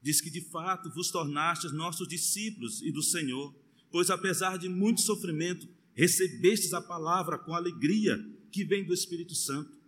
diz 0.00 0.20
que 0.20 0.30
de 0.30 0.40
fato 0.40 0.88
vos 0.90 1.10
tornastes 1.10 1.72
nossos 1.72 2.06
discípulos 2.06 2.80
e 2.80 2.92
do 2.92 3.02
Senhor, 3.02 3.54
pois 3.94 4.10
apesar 4.10 4.58
de 4.58 4.68
muito 4.68 5.02
sofrimento, 5.02 5.68
recebestes 5.94 6.74
a 6.74 6.80
palavra 6.80 7.38
com 7.38 7.54
alegria 7.54 8.18
que 8.50 8.64
vem 8.64 8.84
do 8.84 8.92
Espírito 8.92 9.36
Santo. 9.36 9.78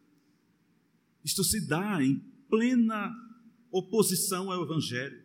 Isto 1.24 1.42
se 1.42 1.66
dá 1.66 2.00
em 2.00 2.22
plena 2.48 3.12
oposição 3.68 4.52
ao 4.52 4.62
Evangelho. 4.62 5.20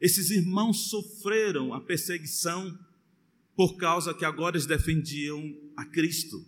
Esses 0.00 0.30
irmãos 0.30 0.88
sofreram 0.88 1.74
a 1.74 1.80
perseguição 1.82 2.78
por 3.54 3.76
causa 3.76 4.14
que 4.14 4.24
agora 4.24 4.56
eles 4.56 4.64
defendiam 4.64 5.54
a 5.76 5.84
Cristo 5.84 6.42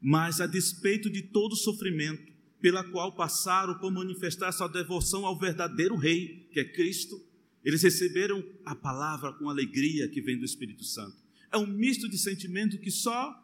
mas 0.00 0.40
a 0.40 0.46
despeito 0.46 1.10
de 1.10 1.22
todo 1.22 1.52
o 1.52 1.56
sofrimento 1.56 2.32
pela 2.60 2.84
qual 2.84 3.14
passaram 3.14 3.78
por 3.78 3.92
manifestar 3.92 4.50
sua 4.52 4.68
devoção 4.68 5.24
ao 5.24 5.38
verdadeiro 5.38 5.96
Rei, 5.96 6.48
que 6.52 6.60
é 6.60 6.64
Cristo, 6.64 7.20
eles 7.64 7.82
receberam 7.82 8.44
a 8.64 8.74
palavra 8.74 9.32
com 9.32 9.48
alegria 9.48 10.08
que 10.08 10.20
vem 10.20 10.38
do 10.38 10.44
Espírito 10.44 10.84
Santo. 10.84 11.16
É 11.50 11.56
um 11.56 11.66
misto 11.66 12.08
de 12.08 12.18
sentimento 12.18 12.78
que 12.78 12.90
só 12.90 13.34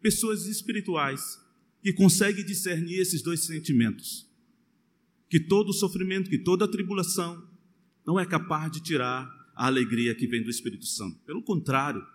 pessoas 0.00 0.46
espirituais 0.46 1.40
que 1.82 1.92
conseguem 1.92 2.44
discernir 2.44 2.98
esses 2.98 3.22
dois 3.22 3.40
sentimentos. 3.40 4.28
Que 5.28 5.40
todo 5.40 5.72
sofrimento, 5.72 6.30
que 6.30 6.38
toda 6.38 6.70
tribulação 6.70 7.48
não 8.06 8.18
é 8.18 8.24
capaz 8.24 8.70
de 8.70 8.82
tirar 8.82 9.28
a 9.54 9.66
alegria 9.66 10.14
que 10.14 10.26
vem 10.26 10.42
do 10.42 10.50
Espírito 10.50 10.86
Santo. 10.86 11.18
Pelo 11.24 11.42
contrário, 11.42 12.06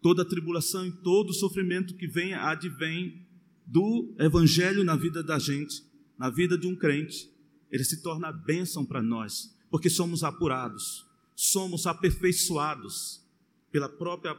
toda 0.00 0.24
tribulação 0.24 0.86
e 0.86 0.92
todo 0.92 1.32
sofrimento 1.32 1.94
que 1.94 2.06
vem 2.06 2.34
advém 2.34 3.26
do 3.66 4.14
evangelho 4.18 4.84
na 4.84 4.96
vida 4.96 5.22
da 5.22 5.38
gente, 5.38 5.82
na 6.18 6.28
vida 6.28 6.58
de 6.58 6.66
um 6.66 6.76
crente, 6.76 7.30
ele 7.70 7.84
se 7.84 8.02
torna 8.02 8.32
bênção 8.32 8.84
para 8.84 9.02
nós, 9.02 9.56
porque 9.70 9.88
somos 9.88 10.24
apurados, 10.24 11.06
somos 11.34 11.86
aperfeiçoados 11.86 13.24
pela 13.70 13.88
própria 13.88 14.38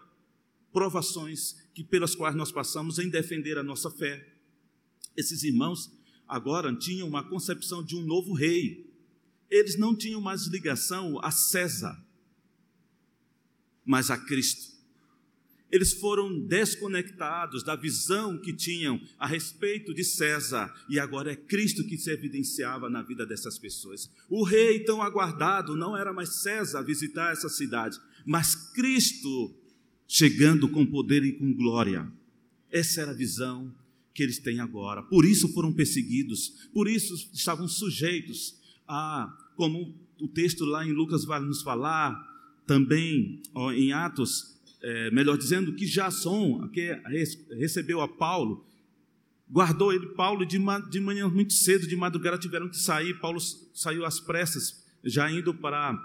provações 0.72 1.56
que 1.74 1.84
pelas 1.84 2.16
quais 2.16 2.36
nós 2.36 2.52
passamos 2.52 3.00
em 3.00 3.10
defender 3.10 3.58
a 3.58 3.64
nossa 3.64 3.90
fé. 3.90 4.36
Esses 5.16 5.44
irmãos 5.44 5.92
agora 6.28 6.74
tinham 6.76 7.08
uma 7.08 7.28
concepção 7.28 7.84
de 7.84 7.96
um 7.96 8.02
novo 8.02 8.34
rei. 8.34 8.90
Eles 9.50 9.78
não 9.78 9.96
tinham 9.96 10.22
mais 10.22 10.48
ligação 10.48 11.20
a 11.24 11.32
César, 11.32 11.98
mas 13.86 14.10
a 14.10 14.18
Cristo. 14.18 14.71
Eles 15.72 15.94
foram 15.94 16.38
desconectados 16.40 17.64
da 17.64 17.76
visão 17.76 18.38
que 18.38 18.54
tinham 18.54 19.00
a 19.18 19.26
respeito 19.26 19.94
de 19.94 20.04
César, 20.04 20.74
e 20.90 21.00
agora 21.00 21.32
é 21.32 21.36
Cristo 21.36 21.86
que 21.86 21.98
se 21.98 22.12
evidenciava 22.12 22.90
na 22.90 23.02
vida 23.02 23.26
dessas 23.26 23.58
pessoas. 23.58 24.12
O 24.30 24.44
rei 24.44 24.84
tão 24.84 25.02
aguardado 25.02 25.76
não 25.76 25.96
era 25.96 26.12
mais 26.12 26.42
César 26.42 26.84
visitar 26.84 27.32
essa 27.32 27.48
cidade, 27.48 27.98
mas 28.26 28.56
Cristo 28.74 29.56
chegando 30.08 30.68
com 30.68 30.86
poder 30.86 31.24
e 31.24 31.32
com 31.34 31.54
glória. 31.54 32.12
Essa 32.70 33.02
era 33.02 33.12
a 33.12 33.16
visão 33.16 33.74
que 34.14 34.22
eles 34.22 34.40
têm 34.40 34.60
agora. 34.60 35.02
Por 35.04 35.26
isso 35.26 35.48
foram 35.54 35.72
perseguidos, 35.72 36.70
por 36.74 36.88
isso 36.88 37.14
estavam 37.34 37.68
sujeitos 37.68 38.60
a, 38.86 39.34
como 39.56 39.96
o 40.20 40.28
texto 40.28 40.66
lá 40.66 40.86
em 40.86 40.92
Lucas 40.92 41.24
vai 41.24 41.40
nos 41.40 41.62
falar, 41.62 42.14
também 42.68 43.42
ó, 43.54 43.72
em 43.72 43.94
Atos, 43.94 44.51
é, 44.82 45.12
melhor 45.12 45.38
dizendo, 45.38 45.74
que 45.74 45.86
Jason, 45.86 46.68
que 46.70 46.92
recebeu 47.52 48.02
a 48.02 48.08
Paulo, 48.08 48.66
guardou 49.50 49.94
ele, 49.94 50.08
Paulo, 50.08 50.46
de, 50.46 50.58
de 50.90 51.00
manhã 51.00 51.28
muito 51.28 51.54
cedo, 51.54 51.88
de 51.88 51.96
madrugada 51.96 52.38
tiveram 52.38 52.70
que 52.70 52.78
sair, 52.78 53.20
Paulo 53.20 53.40
saiu 53.40 54.06
às 54.06 54.20
pressas, 54.20 54.84
já 55.04 55.32
indo 55.32 55.54
para 55.54 55.98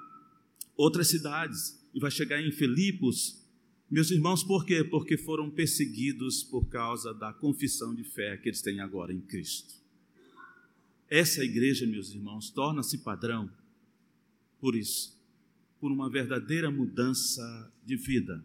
outras 0.77 1.09
cidades, 1.09 1.81
e 1.95 2.01
vai 2.01 2.11
chegar 2.11 2.41
em 2.41 2.53
Filipos. 2.53 3.43
Meus 3.91 4.11
irmãos, 4.11 4.45
por 4.45 4.67
quê? 4.67 4.85
Porque 4.85 5.17
foram 5.17 5.51
perseguidos 5.51 6.43
por 6.43 6.69
causa 6.69 7.15
da 7.15 7.33
confissão 7.33 7.95
de 7.95 8.05
fé 8.05 8.37
que 8.37 8.49
eles 8.49 8.61
têm 8.61 8.81
agora 8.81 9.13
em 9.13 9.21
Cristo. 9.21 9.75
Essa 11.09 11.43
igreja, 11.45 11.87
meus 11.87 12.13
irmãos, 12.13 12.51
torna-se 12.51 12.99
padrão 12.99 13.49
por 14.61 14.75
isso, 14.75 15.17
por 15.79 15.93
uma 15.93 16.11
verdadeira 16.11 16.71
mudança 16.71 17.73
de 17.85 17.97
vida 17.97 18.45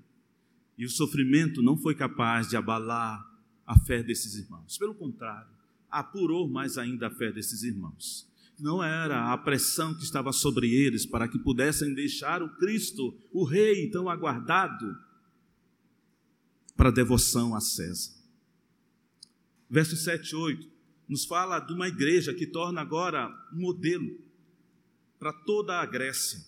e 0.82 0.86
o 0.86 0.90
sofrimento 0.90 1.62
não 1.62 1.78
foi 1.78 1.94
capaz 1.94 2.50
de 2.50 2.58
abalar 2.58 3.24
a 3.68 3.78
fé 3.82 4.02
desses 4.02 4.34
irmãos. 4.34 4.80
Pelo 4.80 4.96
contrário, 4.96 5.52
apurou 5.88 6.50
mais 6.50 6.76
ainda 6.76 7.06
a 7.06 7.12
fé 7.12 7.32
desses 7.32 7.62
irmãos. 7.62 8.28
Não 8.58 8.82
era 8.82 9.32
a 9.32 9.38
pressão 9.38 9.94
que 9.94 10.04
estava 10.04 10.34
sobre 10.34 10.74
eles 10.74 11.06
para 11.06 11.28
que 11.28 11.38
pudessem 11.38 11.94
deixar 11.94 12.42
o 12.42 12.50
Cristo, 12.58 13.16
o 13.32 13.44
Rei 13.44 13.92
tão 13.92 14.10
aguardado, 14.10 14.98
para 16.76 16.90
devoção 16.90 17.56
a 17.56 17.62
César. 17.62 18.16
Verso 19.70 19.96
7 19.96 20.32
e 20.32 20.36
8 20.36 20.68
nos 21.08 21.26
fala 21.26 21.60
de 21.60 21.74
uma 21.74 21.90
igreja 21.90 22.34
que 22.34 22.48
torna 22.48 22.82
agora 22.82 23.30
um 23.54 23.62
modelo 23.62 24.20
para 25.20 25.32
toda 25.32 25.80
a 25.80 25.86
Grécia. 25.86 26.44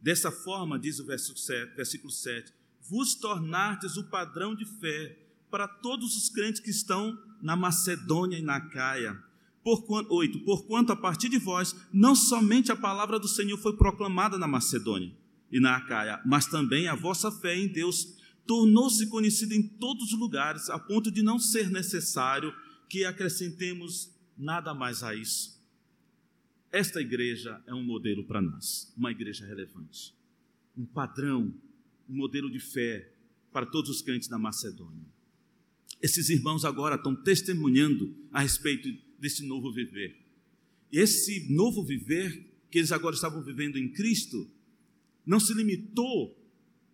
Dessa 0.00 0.32
forma, 0.32 0.80
diz 0.80 0.98
o 0.98 1.06
verso 1.06 1.36
7, 1.36 1.76
versículo 1.76 2.10
7, 2.10 2.57
vos 2.88 3.14
tornardes 3.14 3.96
o 3.96 4.04
padrão 4.04 4.54
de 4.54 4.64
fé 4.64 5.18
para 5.50 5.68
todos 5.68 6.16
os 6.16 6.28
crentes 6.28 6.60
que 6.60 6.70
estão 6.70 7.16
na 7.42 7.54
Macedônia 7.54 8.38
e 8.38 8.42
na 8.42 8.60
Caia. 8.60 9.22
Por 9.62 9.84
quanto, 9.84 10.14
8. 10.14 10.40
Porquanto 10.40 10.92
a 10.92 10.96
partir 10.96 11.28
de 11.28 11.38
vós, 11.38 11.76
não 11.92 12.14
somente 12.14 12.72
a 12.72 12.76
palavra 12.76 13.18
do 13.18 13.28
Senhor 13.28 13.58
foi 13.58 13.76
proclamada 13.76 14.38
na 14.38 14.46
Macedônia 14.46 15.12
e 15.50 15.60
na 15.60 15.76
Acaia, 15.76 16.20
mas 16.24 16.46
também 16.46 16.88
a 16.88 16.94
vossa 16.94 17.30
fé 17.30 17.56
em 17.56 17.68
Deus 17.68 18.16
tornou-se 18.46 19.06
conhecida 19.08 19.54
em 19.54 19.62
todos 19.62 20.12
os 20.12 20.18
lugares, 20.18 20.70
a 20.70 20.78
ponto 20.78 21.10
de 21.10 21.22
não 21.22 21.38
ser 21.38 21.70
necessário 21.70 22.54
que 22.88 23.04
acrescentemos 23.04 24.14
nada 24.36 24.72
mais 24.72 25.02
a 25.02 25.14
isso. 25.14 25.58
Esta 26.72 27.00
igreja 27.00 27.62
é 27.66 27.74
um 27.74 27.82
modelo 27.82 28.24
para 28.24 28.40
nós, 28.40 28.92
uma 28.96 29.10
igreja 29.10 29.46
relevante, 29.46 30.14
um 30.76 30.86
padrão 30.86 31.52
um 32.08 32.16
modelo 32.16 32.50
de 32.50 32.60
fé 32.60 33.12
para 33.52 33.66
todos 33.66 33.90
os 33.90 34.02
crentes 34.02 34.28
da 34.28 34.38
Macedônia. 34.38 35.06
Esses 36.00 36.28
irmãos 36.30 36.64
agora 36.64 36.96
estão 36.96 37.14
testemunhando 37.14 38.14
a 38.32 38.40
respeito 38.40 38.88
desse 39.18 39.44
novo 39.46 39.72
viver. 39.72 40.16
Esse 40.92 41.52
novo 41.52 41.84
viver 41.84 42.48
que 42.70 42.78
eles 42.78 42.92
agora 42.92 43.14
estavam 43.14 43.42
vivendo 43.42 43.76
em 43.76 43.92
Cristo 43.92 44.48
não 45.26 45.40
se 45.40 45.52
limitou 45.52 46.36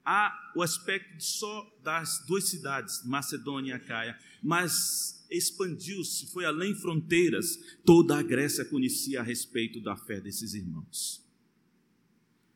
ao 0.04 0.62
aspecto 0.62 1.22
só 1.22 1.78
das 1.82 2.24
duas 2.26 2.48
cidades, 2.48 3.04
Macedônia 3.04 3.70
e 3.70 3.72
Acaia, 3.72 4.18
mas 4.42 5.24
expandiu-se, 5.30 6.26
foi 6.26 6.44
além 6.44 6.74
fronteiras. 6.74 7.58
Toda 7.84 8.18
a 8.18 8.22
Grécia 8.22 8.64
conhecia 8.64 9.20
a 9.20 9.22
respeito 9.22 9.80
da 9.80 9.96
fé 9.96 10.20
desses 10.20 10.54
irmãos. 10.54 11.24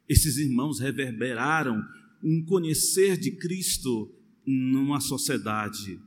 Esses 0.08 0.38
irmãos 0.38 0.80
reverberaram 0.80 1.82
um 2.22 2.44
conhecer 2.44 3.16
de 3.16 3.30
Cristo 3.32 4.12
numa 4.44 5.00
sociedade 5.00 6.00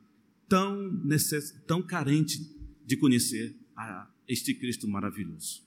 tão, 0.47 0.91
necess... 1.03 1.53
tão 1.65 1.81
carente 1.81 2.39
de 2.85 2.97
conhecer 2.97 3.55
a 3.75 4.09
este 4.27 4.53
Cristo 4.53 4.87
maravilhoso. 4.87 5.63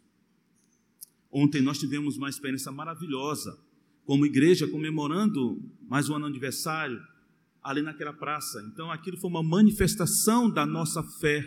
Ontem 1.30 1.60
nós 1.60 1.78
tivemos 1.78 2.16
uma 2.16 2.28
experiência 2.28 2.70
maravilhosa, 2.70 3.58
como 4.04 4.26
igreja, 4.26 4.68
comemorando 4.68 5.60
mais 5.88 6.08
um 6.08 6.14
ano 6.14 6.26
aniversário, 6.26 7.02
ali 7.62 7.80
naquela 7.80 8.12
praça. 8.12 8.62
Então, 8.70 8.90
aquilo 8.90 9.16
foi 9.16 9.30
uma 9.30 9.42
manifestação 9.42 10.50
da 10.50 10.66
nossa 10.66 11.02
fé, 11.02 11.42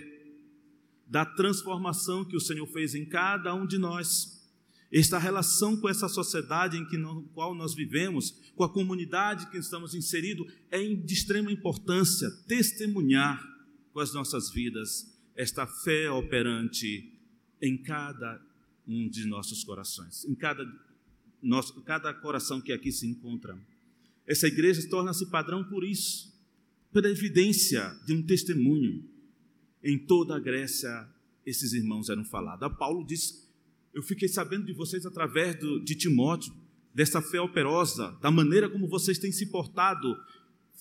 da 1.08 1.24
transformação 1.24 2.26
que 2.26 2.36
o 2.36 2.42
Senhor 2.42 2.66
fez 2.68 2.96
em 2.96 3.06
cada 3.06 3.54
um 3.54 3.66
de 3.66 3.78
nós. 3.78 4.37
Esta 4.92 5.18
relação 5.18 5.76
com 5.76 5.90
essa 5.90 6.08
sociedade 6.08 6.78
em 6.78 6.88
que 6.88 6.98
no 6.98 7.24
qual 7.34 7.54
nós 7.54 7.74
vivemos, 7.74 8.32
com 8.56 8.64
a 8.64 8.72
comunidade 8.72 9.50
que 9.50 9.58
estamos 9.58 9.94
inseridos, 9.94 10.52
é 10.72 10.82
de 10.82 11.14
extrema 11.14 11.52
importância 11.52 12.30
testemunhar 12.48 13.44
com 13.92 14.00
as 14.00 14.14
nossas 14.14 14.50
vidas 14.50 15.14
esta 15.36 15.68
fé 15.68 16.10
operante 16.10 17.14
em 17.62 17.78
cada 17.78 18.42
um 18.88 19.10
de 19.10 19.26
nossos 19.26 19.64
corações, 19.64 20.24
em 20.26 20.34
cada, 20.34 20.66
nosso, 21.42 21.82
cada 21.82 22.14
coração 22.14 22.62
que 22.62 22.72
aqui 22.72 22.92
se 22.92 23.06
encontra. 23.06 23.60
Essa 24.26 24.48
igreja 24.48 24.88
torna-se 24.90 25.30
padrão 25.30 25.64
por 25.64 25.84
isso, 25.84 26.34
pela 26.92 27.10
evidência 27.10 27.90
de 28.06 28.14
um 28.14 28.24
testemunho. 28.24 29.04
Em 29.84 29.98
toda 29.98 30.36
a 30.36 30.40
Grécia, 30.40 31.08
esses 31.46 31.74
irmãos 31.74 32.10
eram 32.10 32.26
falados. 32.26 32.64
A 32.64 32.70
Paulo 32.70 33.06
diz 33.06 33.47
eu 33.98 34.04
fiquei 34.04 34.28
sabendo 34.28 34.68
de 34.68 34.74
vocês 34.74 35.08
através 35.08 35.60
do, 35.60 35.84
de 35.84 35.96
Timóteo, 35.96 36.54
dessa 36.94 37.20
fé 37.20 37.42
operosa, 37.42 38.16
da 38.22 38.30
maneira 38.30 38.70
como 38.70 38.88
vocês 38.88 39.18
têm 39.18 39.32
se 39.32 39.48
portado 39.48 40.16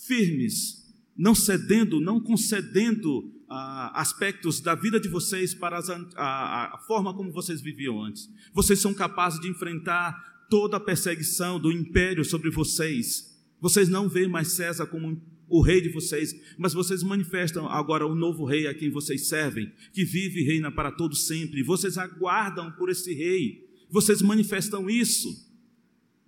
firmes, 0.06 0.94
não 1.16 1.34
cedendo, 1.34 1.98
não 1.98 2.20
concedendo 2.20 3.32
ah, 3.48 3.98
aspectos 3.98 4.60
da 4.60 4.74
vida 4.74 5.00
de 5.00 5.08
vocês 5.08 5.54
para 5.54 5.78
as, 5.78 5.88
a, 5.88 6.74
a 6.74 6.78
forma 6.86 7.14
como 7.14 7.32
vocês 7.32 7.62
viviam 7.62 8.02
antes. 8.02 8.28
Vocês 8.52 8.80
são 8.80 8.92
capazes 8.92 9.40
de 9.40 9.48
enfrentar 9.48 10.46
toda 10.50 10.76
a 10.76 10.80
perseguição 10.80 11.58
do 11.58 11.72
império 11.72 12.22
sobre 12.22 12.50
vocês. 12.50 13.34
Vocês 13.58 13.88
não 13.88 14.10
veem 14.10 14.28
mais 14.28 14.52
César 14.52 14.86
como 14.86 15.18
o 15.48 15.60
rei 15.60 15.80
de 15.80 15.88
vocês, 15.88 16.34
mas 16.58 16.72
vocês 16.72 17.02
manifestam 17.02 17.68
agora 17.68 18.06
o 18.06 18.14
novo 18.14 18.44
rei 18.44 18.66
a 18.66 18.74
quem 18.74 18.90
vocês 18.90 19.28
servem, 19.28 19.72
que 19.92 20.04
vive 20.04 20.40
e 20.40 20.44
reina 20.44 20.72
para 20.72 20.90
todo 20.90 21.14
sempre. 21.14 21.62
Vocês 21.62 21.96
aguardam 21.96 22.72
por 22.72 22.90
esse 22.90 23.14
rei. 23.14 23.64
Vocês 23.88 24.20
manifestam 24.20 24.90
isso. 24.90 25.46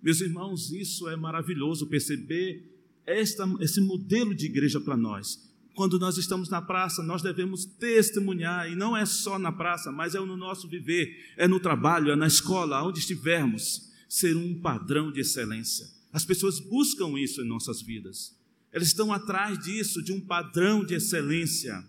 Meus 0.01 0.21
irmãos, 0.21 0.71
isso 0.71 1.09
é 1.09 1.15
maravilhoso 1.17 1.87
perceber 1.87 2.63
esta, 3.05 3.45
esse 3.59 3.81
modelo 3.81 4.33
de 4.33 4.45
igreja 4.45 4.79
para 4.79 4.95
nós. 4.95 5.49
Quando 5.73 5.99
nós 5.99 6.17
estamos 6.17 6.49
na 6.49 6.61
praça, 6.61 7.03
nós 7.03 7.21
devemos 7.21 7.65
testemunhar, 7.65 8.71
e 8.71 8.75
não 8.75 8.95
é 8.95 9.05
só 9.05 9.37
na 9.37 9.51
praça, 9.51 9.91
mas 9.91 10.15
é 10.15 10.19
no 10.19 10.37
nosso 10.37 10.67
viver, 10.67 11.33
é 11.37 11.47
no 11.47 11.59
trabalho, 11.59 12.11
é 12.11 12.15
na 12.15 12.27
escola, 12.27 12.83
onde 12.83 12.99
estivermos, 12.99 13.89
ser 14.07 14.35
um 14.35 14.59
padrão 14.59 15.11
de 15.11 15.21
excelência. 15.21 15.87
As 16.11 16.25
pessoas 16.25 16.59
buscam 16.59 17.17
isso 17.19 17.41
em 17.41 17.47
nossas 17.47 17.81
vidas. 17.81 18.38
Eles 18.71 18.89
estão 18.89 19.11
atrás 19.11 19.57
disso, 19.59 20.01
de 20.03 20.13
um 20.13 20.21
padrão 20.21 20.85
de 20.85 20.93
excelência 20.93 21.83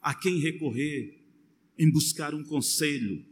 a 0.00 0.14
quem 0.14 0.38
recorrer 0.38 1.20
em 1.76 1.90
buscar 1.90 2.34
um 2.34 2.44
conselho, 2.44 3.24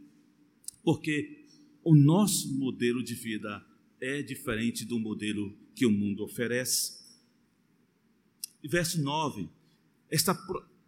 porque 0.83 1.45
o 1.83 1.95
nosso 1.95 2.53
modelo 2.57 3.01
de 3.01 3.15
vida 3.15 3.65
é 4.01 4.21
diferente 4.21 4.83
do 4.83 4.99
modelo 4.99 5.55
que 5.75 5.85
o 5.85 5.91
mundo 5.91 6.23
oferece. 6.23 7.01
Verso 8.63 9.01
9, 9.01 9.49
esta 10.09 10.35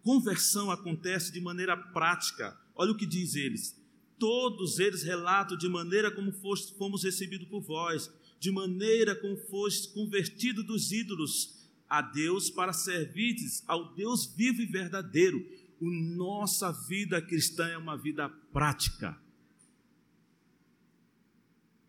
conversão 0.02 0.70
acontece 0.70 1.32
de 1.32 1.40
maneira 1.40 1.76
prática. 1.76 2.58
Olha 2.74 2.92
o 2.92 2.96
que 2.96 3.06
diz 3.06 3.34
eles. 3.34 3.74
Todos 4.18 4.78
eles 4.78 5.02
relatam 5.02 5.56
de 5.56 5.68
maneira 5.68 6.10
como 6.10 6.32
fomos 6.32 7.02
recebidos 7.04 7.48
por 7.48 7.62
vós, 7.62 8.10
de 8.38 8.50
maneira 8.50 9.14
como 9.14 9.36
foste 9.36 9.92
convertido 9.92 10.62
dos 10.62 10.92
ídolos 10.92 11.55
a 11.88 12.02
Deus 12.02 12.50
para 12.50 12.72
servir 12.72 13.36
ao 13.66 13.94
Deus 13.94 14.26
vivo 14.26 14.62
e 14.62 14.66
verdadeiro. 14.66 15.44
O 15.80 15.90
nossa 15.90 16.72
vida 16.72 17.20
cristã 17.20 17.66
é 17.68 17.78
uma 17.78 17.96
vida 17.96 18.28
prática. 18.52 19.16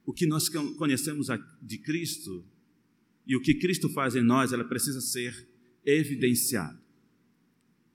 O 0.05 0.13
que 0.13 0.25
nós 0.25 0.49
conhecemos 0.49 1.27
de 1.61 1.77
Cristo 1.77 2.45
e 3.25 3.35
o 3.35 3.41
que 3.41 3.55
Cristo 3.55 3.89
faz 3.89 4.15
em 4.15 4.23
nós, 4.23 4.53
ela 4.53 4.63
precisa 4.63 5.01
ser 5.01 5.47
evidenciado. 5.85 6.79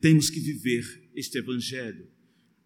Temos 0.01 0.29
que 0.29 0.41
viver 0.41 1.11
este 1.15 1.38
evangelho. 1.38 2.07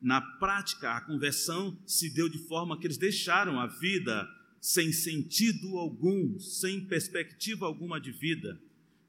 Na 0.01 0.21
prática, 0.21 0.93
a 0.93 1.01
conversão 1.01 1.79
se 1.87 2.11
deu 2.11 2.29
de 2.29 2.39
forma 2.39 2.79
que 2.79 2.87
eles 2.87 2.97
deixaram 2.97 3.61
a 3.61 3.67
vida 3.67 4.29
sem 4.61 4.93
sentido 4.93 5.79
algum, 5.79 6.39
sem 6.41 6.85
perspectiva 6.87 7.67
alguma 7.67 8.01
de 8.01 8.11
vida. 8.11 8.61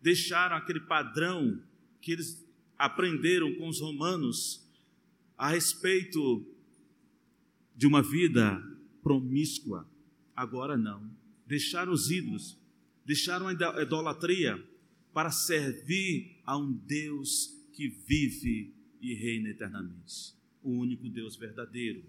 Deixaram 0.07 0.55
aquele 0.55 0.79
padrão 0.79 1.61
que 1.99 2.13
eles 2.13 2.41
aprenderam 2.77 3.53
com 3.55 3.67
os 3.67 3.81
romanos 3.81 4.65
a 5.37 5.49
respeito 5.49 6.47
de 7.75 7.85
uma 7.85 8.01
vida 8.01 8.57
promíscua. 9.03 9.85
Agora 10.33 10.77
não. 10.77 11.11
Deixaram 11.45 11.91
os 11.91 12.09
ídolos, 12.09 12.57
deixaram 13.05 13.49
a 13.49 13.81
idolatria 13.81 14.57
para 15.13 15.29
servir 15.29 16.39
a 16.45 16.57
um 16.57 16.71
Deus 16.71 17.53
que 17.73 17.89
vive 17.89 18.73
e 19.01 19.13
reina 19.13 19.49
eternamente 19.49 20.33
o 20.63 20.71
único 20.71 21.09
Deus 21.09 21.35
verdadeiro. 21.35 22.01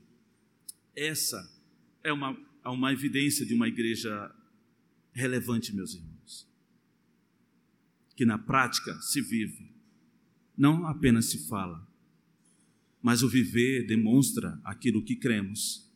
Essa 0.95 1.53
é 2.05 2.13
uma, 2.13 2.39
é 2.65 2.69
uma 2.69 2.93
evidência 2.93 3.45
de 3.45 3.55
uma 3.55 3.67
igreja 3.67 4.33
relevante, 5.13 5.75
meus 5.75 5.95
irmãos, 5.95 6.49
que 8.19 8.27
na 8.27 8.37
prática 8.37 9.01
se 9.01 9.21
vive, 9.21 9.71
não 10.57 10.89
apenas 10.89 11.27
se 11.27 11.47
fala, 11.47 11.89
mas 13.01 13.23
o 13.23 13.29
viver 13.29 13.87
demonstra 13.87 14.61
aquilo 14.65 15.05
que 15.05 15.15
cremos. 15.15 15.89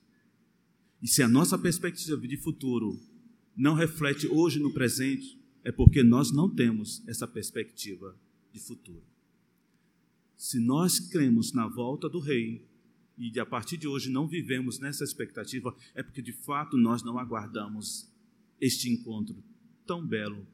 E 1.02 1.08
se 1.08 1.20
a 1.20 1.26
nossa 1.26 1.58
perspectiva 1.58 2.16
de 2.16 2.36
futuro 2.36 2.96
não 3.56 3.74
reflete 3.74 4.28
hoje 4.28 4.60
no 4.60 4.72
presente, 4.72 5.36
é 5.64 5.72
porque 5.72 6.04
nós 6.04 6.30
não 6.30 6.48
temos 6.48 7.02
essa 7.08 7.26
perspectiva 7.26 8.16
de 8.52 8.60
futuro. 8.60 9.02
Se 10.36 10.60
nós 10.60 11.00
cremos 11.00 11.52
na 11.52 11.66
volta 11.66 12.08
do 12.08 12.20
Rei 12.20 12.64
e 13.18 13.36
a 13.40 13.44
partir 13.44 13.76
de 13.76 13.88
hoje 13.88 14.08
não 14.08 14.28
vivemos 14.28 14.78
nessa 14.78 15.02
expectativa, 15.02 15.74
é 15.92 16.04
porque 16.04 16.22
de 16.22 16.32
fato 16.32 16.76
nós 16.76 17.02
não 17.02 17.18
aguardamos 17.18 18.08
este 18.60 18.88
encontro 18.88 19.42
tão 19.84 20.06
belo 20.06 20.46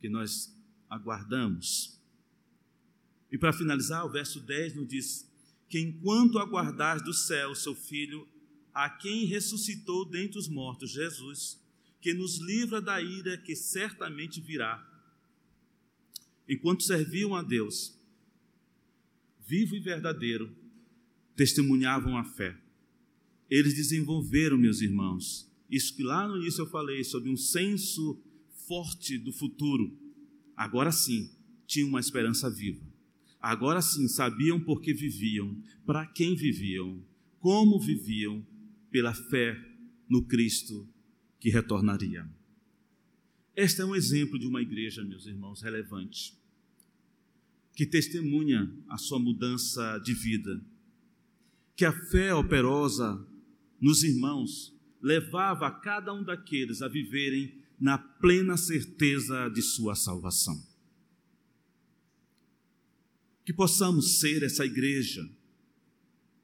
que 0.00 0.08
nós 0.08 0.56
aguardamos. 0.90 1.98
E 3.30 3.38
para 3.38 3.52
finalizar, 3.52 4.04
o 4.04 4.10
verso 4.10 4.40
10 4.40 4.74
nos 4.74 4.88
diz: 4.88 5.30
Que 5.68 5.78
enquanto 5.78 6.38
aguardais 6.38 7.02
do 7.02 7.14
céu 7.14 7.54
seu 7.54 7.74
filho, 7.74 8.28
a 8.74 8.90
quem 8.90 9.24
ressuscitou 9.24 10.04
dentre 10.04 10.38
os 10.38 10.48
mortos, 10.48 10.90
Jesus, 10.90 11.60
que 12.00 12.12
nos 12.12 12.38
livra 12.38 12.80
da 12.80 13.00
ira 13.00 13.38
que 13.38 13.54
certamente 13.54 14.40
virá. 14.40 14.86
Enquanto 16.48 16.82
serviam 16.82 17.34
a 17.34 17.42
Deus, 17.42 17.96
vivo 19.46 19.76
e 19.76 19.80
verdadeiro, 19.80 20.54
testemunhavam 21.36 22.16
a 22.16 22.24
fé. 22.24 22.58
Eles 23.48 23.74
desenvolveram, 23.74 24.56
meus 24.56 24.80
irmãos, 24.80 25.48
isso 25.70 25.94
que 25.94 26.02
lá 26.02 26.26
no 26.26 26.36
início 26.36 26.62
eu 26.62 26.66
falei 26.66 27.04
sobre 27.04 27.30
um 27.30 27.36
senso 27.36 28.20
forte 28.66 29.16
do 29.18 29.32
futuro. 29.32 29.96
Agora 30.60 30.92
sim, 30.92 31.30
tinham 31.66 31.88
uma 31.88 32.00
esperança 32.00 32.50
viva. 32.50 32.84
Agora 33.40 33.80
sim, 33.80 34.06
sabiam 34.06 34.60
por 34.60 34.82
que 34.82 34.92
viviam, 34.92 35.56
para 35.86 36.04
quem 36.04 36.36
viviam, 36.36 37.02
como 37.38 37.80
viviam, 37.80 38.46
pela 38.90 39.14
fé 39.14 39.58
no 40.06 40.26
Cristo 40.26 40.86
que 41.38 41.48
retornaria. 41.48 42.28
Este 43.56 43.80
é 43.80 43.86
um 43.86 43.94
exemplo 43.94 44.38
de 44.38 44.46
uma 44.46 44.60
igreja, 44.60 45.02
meus 45.02 45.24
irmãos, 45.24 45.62
relevante 45.62 46.38
que 47.74 47.86
testemunha 47.86 48.70
a 48.90 48.98
sua 48.98 49.18
mudança 49.18 49.96
de 50.04 50.12
vida. 50.12 50.62
Que 51.74 51.86
a 51.86 51.92
fé 52.10 52.34
operosa 52.34 53.26
nos 53.80 54.02
irmãos 54.02 54.78
levava 55.00 55.70
cada 55.70 56.12
um 56.12 56.22
daqueles 56.22 56.82
a 56.82 56.88
viverem 56.88 57.59
na 57.80 57.96
plena 57.96 58.56
certeza 58.56 59.48
de 59.48 59.62
sua 59.62 59.94
salvação. 59.94 60.62
Que 63.44 63.52
possamos 63.52 64.20
ser 64.20 64.42
essa 64.42 64.64
igreja, 64.64 65.28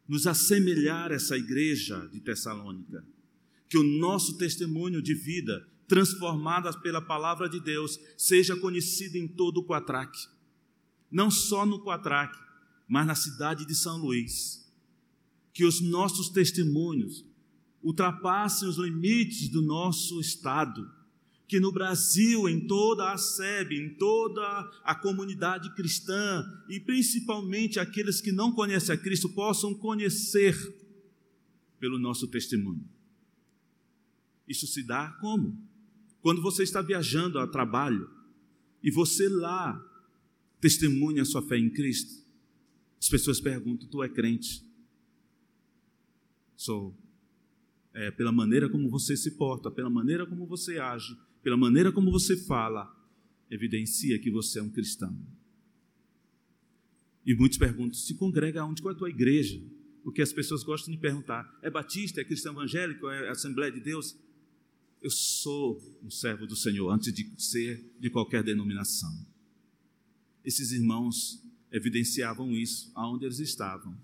nos 0.09 0.27
assemelhar 0.27 1.13
a 1.13 1.17
essa 1.17 1.37
igreja 1.37 2.09
de 2.09 2.21
Tessalônica, 2.21 3.05
que 3.69 3.77
o 3.77 3.83
nosso 3.83 4.39
testemunho 4.39 5.03
de 5.03 5.15
vida, 5.15 5.69
transformada 5.87 6.73
pela 6.81 7.03
palavra 7.03 7.49
de 7.49 7.61
Deus, 7.61 7.99
seja 8.17 8.57
conhecido 8.57 9.17
em 9.17 9.29
todo 9.29 9.59
o 9.59 9.67
Quatraque 9.67 10.37
não 11.11 11.31
só 11.31 11.65
no 11.65 11.83
Quatraque, 11.83 12.39
mas 12.89 13.07
na 13.07 13.15
cidade 13.15 13.67
de 13.67 13.75
São 13.75 13.97
Luís. 13.97 14.71
Que 15.53 15.65
os 15.65 15.81
nossos 15.81 16.29
testemunhos 16.29 17.25
ultrapassem 17.83 18.69
os 18.69 18.77
limites 18.77 19.49
do 19.49 19.63
nosso 19.63 20.21
estado, 20.21 20.91
que 21.49 21.61
no 21.61 21.71
Brasil, 21.71 22.49
em 22.49 22.67
toda 22.67 23.13
a 23.13 23.17
SEB, 23.17 23.73
em 23.73 23.95
toda 23.95 24.43
a 24.83 24.95
comunidade 24.95 25.73
cristã 25.75 26.45
e 26.69 26.81
principalmente 26.81 27.79
aqueles 27.79 28.21
que 28.21 28.33
não 28.33 28.53
conhecem 28.53 28.95
a 28.95 28.99
Cristo 28.99 29.29
possam 29.29 29.73
conhecer 29.73 30.57
pelo 31.79 31.99
nosso 31.99 32.27
testemunho. 32.27 32.85
Isso 34.49 34.67
se 34.67 34.83
dá 34.83 35.17
como? 35.21 35.57
Quando 36.21 36.43
você 36.43 36.65
está 36.65 36.83
viajando 36.83 37.39
a 37.39 37.47
trabalho 37.47 38.11
e 38.83 38.91
você 38.91 39.29
lá 39.29 39.81
testemunha 40.61 41.23
a 41.23 41.25
sua 41.25 41.43
fé 41.43 41.57
em 41.57 41.71
Cristo? 41.71 42.25
As 43.01 43.09
pessoas 43.09 43.41
perguntam: 43.41 43.89
Tu 43.89 44.03
é 44.03 44.09
crente? 44.09 44.65
Sou. 46.57 46.97
É, 47.93 48.11
pela 48.11 48.33
maneira 48.33 48.69
como 48.69 48.91
você 48.91 49.17
se 49.17 49.33
porta, 49.33 49.71
pela 49.71 49.89
maneira 49.89 50.27
como 50.27 50.47
você 50.47 50.79
age, 50.79 51.17
pela 51.47 51.57
maneira 51.57 51.93
como 51.93 52.11
você 52.11 52.37
fala, 52.37 52.93
evidencia 53.49 54.19
que 54.19 54.33
você 54.33 54.59
é 54.59 54.63
um 54.65 54.69
cristão. 54.69 55.17
E 57.25 57.37
muitos 57.37 57.57
perguntam: 57.57 57.95
se 57.95 58.17
congrega 58.17 58.65
onde? 58.65 58.83
Qual 58.83 58.91
é 58.91 58.97
a 58.97 58.99
tua 58.99 59.11
igreja? 59.11 59.63
Porque 60.03 60.21
as 60.21 60.33
pessoas 60.33 60.65
gostam 60.65 60.93
de 60.93 60.99
perguntar: 60.99 61.57
é 61.63 61.71
batista, 61.71 62.21
é 62.21 62.25
cristão 62.25 62.53
evangélico, 62.53 63.09
é 63.09 63.29
Assembleia 63.29 63.71
de 63.71 63.79
Deus? 63.79 64.19
Eu 65.01 65.09
sou 65.09 65.81
um 66.03 66.11
servo 66.11 66.49
do 66.49 66.57
Senhor 66.57 66.91
antes 66.91 67.15
de 67.15 67.31
ser 67.41 67.95
de 68.01 68.11
qualquer 68.11 68.43
denominação. 68.43 69.17
Esses 70.45 70.73
irmãos 70.73 71.41
evidenciavam 71.71 72.51
isso 72.51 72.91
aonde 72.93 73.25
eles 73.25 73.39
estavam. 73.39 73.97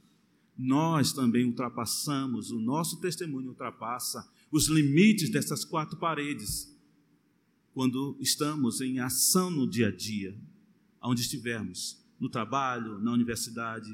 Nós 0.57 1.12
também 1.12 1.44
ultrapassamos, 1.44 2.52
o 2.52 2.61
nosso 2.61 3.00
testemunho 3.00 3.48
ultrapassa 3.48 4.31
os 4.48 4.68
limites 4.68 5.28
dessas 5.28 5.64
quatro 5.64 5.98
paredes 5.98 6.71
quando 7.74 8.16
estamos 8.20 8.80
em 8.80 8.98
ação 9.00 9.50
no 9.50 9.68
dia 9.68 9.88
a 9.88 9.90
dia, 9.90 10.35
onde 11.02 11.22
estivermos, 11.22 12.02
no 12.20 12.28
trabalho, 12.28 12.98
na 12.98 13.12
universidade, 13.12 13.90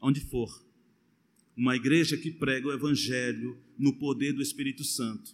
onde 0.00 0.20
for. 0.20 0.64
Uma 1.56 1.76
igreja 1.76 2.16
que 2.16 2.30
prega 2.30 2.66
o 2.66 2.72
Evangelho 2.72 3.56
no 3.78 3.92
poder 3.96 4.32
do 4.32 4.42
Espírito 4.42 4.82
Santo. 4.82 5.32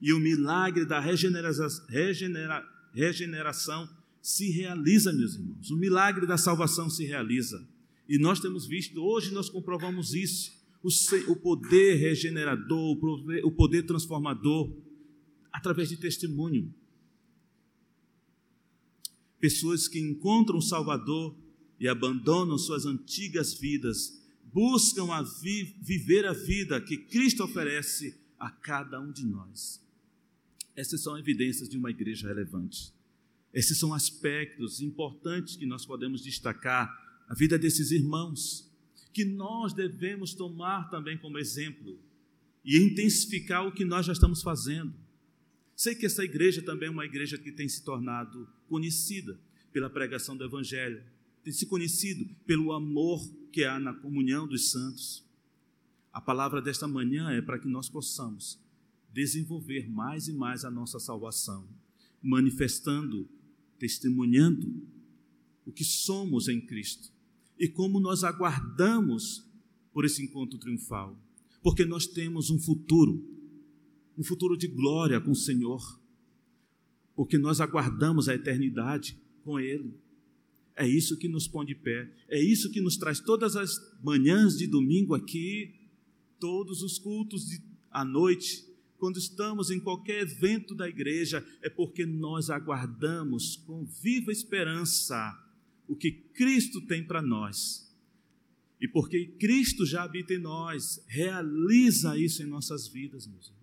E 0.00 0.12
o 0.12 0.18
milagre 0.18 0.84
da 0.84 1.00
regenera 1.00 1.50
regenera 1.88 2.62
regeneração 2.92 3.88
se 4.20 4.50
realiza, 4.50 5.12
meus 5.12 5.34
irmãos. 5.34 5.70
O 5.70 5.76
milagre 5.76 6.26
da 6.26 6.36
salvação 6.36 6.90
se 6.90 7.04
realiza. 7.04 7.66
E 8.08 8.18
nós 8.18 8.40
temos 8.40 8.66
visto, 8.66 9.00
hoje 9.00 9.32
nós 9.32 9.48
comprovamos 9.48 10.14
isso. 10.14 10.58
O 11.28 11.36
poder 11.36 11.96
regenerador, 11.96 12.98
o 13.44 13.50
poder 13.52 13.84
transformador, 13.84 14.76
através 15.52 15.88
de 15.88 15.96
testemunho. 15.96 16.74
Pessoas 19.40 19.88
que 19.88 19.98
encontram 19.98 20.58
o 20.58 20.62
Salvador 20.62 21.34
e 21.78 21.88
abandonam 21.88 22.58
suas 22.58 22.84
antigas 22.84 23.54
vidas, 23.54 24.22
buscam 24.52 25.12
a 25.12 25.22
vi 25.22 25.74
viver 25.80 26.26
a 26.26 26.32
vida 26.32 26.80
que 26.80 26.96
Cristo 26.96 27.42
oferece 27.42 28.20
a 28.38 28.50
cada 28.50 29.00
um 29.00 29.10
de 29.10 29.24
nós. 29.24 29.80
Essas 30.76 31.02
são 31.02 31.18
evidências 31.18 31.68
de 31.68 31.76
uma 31.76 31.90
igreja 31.90 32.28
relevante. 32.28 32.92
Esses 33.52 33.78
são 33.78 33.92
aspectos 33.92 34.80
importantes 34.80 35.56
que 35.56 35.66
nós 35.66 35.84
podemos 35.84 36.22
destacar 36.22 36.88
a 37.28 37.34
vida 37.34 37.58
desses 37.58 37.90
irmãos, 37.90 38.70
que 39.12 39.24
nós 39.24 39.72
devemos 39.72 40.34
tomar 40.34 40.88
também 40.90 41.18
como 41.18 41.38
exemplo 41.38 41.98
e 42.64 42.78
intensificar 42.78 43.66
o 43.66 43.72
que 43.72 43.84
nós 43.84 44.06
já 44.06 44.12
estamos 44.12 44.42
fazendo. 44.42 44.94
Sei 45.80 45.94
que 45.94 46.04
essa 46.04 46.22
igreja 46.22 46.60
também 46.60 46.88
é 46.88 46.90
uma 46.90 47.06
igreja 47.06 47.38
que 47.38 47.50
tem 47.50 47.66
se 47.66 47.82
tornado 47.82 48.46
conhecida 48.68 49.40
pela 49.72 49.88
pregação 49.88 50.36
do 50.36 50.44
Evangelho, 50.44 51.02
tem 51.42 51.54
se 51.54 51.64
conhecido 51.64 52.28
pelo 52.44 52.72
amor 52.72 53.26
que 53.50 53.64
há 53.64 53.78
na 53.78 53.94
comunhão 53.94 54.46
dos 54.46 54.72
santos. 54.72 55.26
A 56.12 56.20
palavra 56.20 56.60
desta 56.60 56.86
manhã 56.86 57.30
é 57.30 57.40
para 57.40 57.58
que 57.58 57.66
nós 57.66 57.88
possamos 57.88 58.60
desenvolver 59.10 59.88
mais 59.88 60.28
e 60.28 60.34
mais 60.34 60.66
a 60.66 60.70
nossa 60.70 61.00
salvação, 61.00 61.66
manifestando 62.22 63.26
testemunhando 63.78 64.86
que 65.74 65.82
somos 65.82 66.46
em 66.48 66.60
Cristo 66.60 67.10
e 67.58 67.66
como 67.66 67.98
nós 67.98 68.22
aguardamos 68.22 69.48
por 69.94 70.04
esse 70.04 70.22
encontro 70.22 70.58
triunfal, 70.58 71.18
porque 71.62 71.86
nós 71.86 72.06
temos 72.06 72.50
um 72.50 72.58
futuro, 72.58 73.39
um 74.16 74.22
futuro 74.22 74.56
de 74.56 74.68
glória 74.68 75.20
com 75.20 75.30
o 75.30 75.36
Senhor, 75.36 75.80
porque 77.14 77.38
nós 77.38 77.60
aguardamos 77.60 78.28
a 78.28 78.34
eternidade 78.34 79.18
com 79.42 79.58
Ele. 79.58 79.94
É 80.76 80.86
isso 80.86 81.18
que 81.18 81.28
nos 81.28 81.46
põe 81.46 81.66
de 81.66 81.74
pé, 81.74 82.10
é 82.28 82.42
isso 82.42 82.70
que 82.70 82.80
nos 82.80 82.96
traz 82.96 83.20
todas 83.20 83.56
as 83.56 83.76
manhãs 84.02 84.56
de 84.56 84.66
domingo 84.66 85.14
aqui, 85.14 85.74
todos 86.38 86.82
os 86.82 86.98
cultos 86.98 87.46
de, 87.46 87.62
à 87.90 88.04
noite, 88.04 88.64
quando 88.96 89.18
estamos 89.18 89.70
em 89.70 89.80
qualquer 89.80 90.22
evento 90.22 90.74
da 90.74 90.88
igreja, 90.88 91.44
é 91.62 91.68
porque 91.68 92.06
nós 92.06 92.50
aguardamos 92.50 93.56
com 93.66 93.84
viva 93.84 94.30
esperança 94.30 95.36
o 95.88 95.96
que 95.96 96.12
Cristo 96.12 96.80
tem 96.86 97.04
para 97.04 97.20
nós. 97.20 97.90
E 98.80 98.86
porque 98.86 99.26
Cristo 99.38 99.84
já 99.84 100.04
habita 100.04 100.32
em 100.32 100.38
nós, 100.38 101.04
realiza 101.06 102.16
isso 102.16 102.42
em 102.42 102.46
nossas 102.46 102.88
vidas, 102.88 103.26
meus 103.26 103.46
irmãos. 103.46 103.59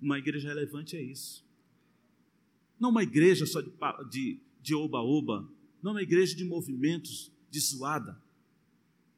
Uma 0.00 0.18
igreja 0.18 0.48
relevante 0.48 0.96
é 0.96 1.02
isso. 1.02 1.44
Não 2.78 2.90
uma 2.90 3.02
igreja 3.02 3.44
só 3.46 3.60
de 3.60 4.74
oba-oba, 4.74 5.46
não 5.82 5.92
uma 5.92 6.02
igreja 6.02 6.34
de 6.34 6.44
movimentos, 6.44 7.30
de 7.50 7.60
zoada, 7.60 8.20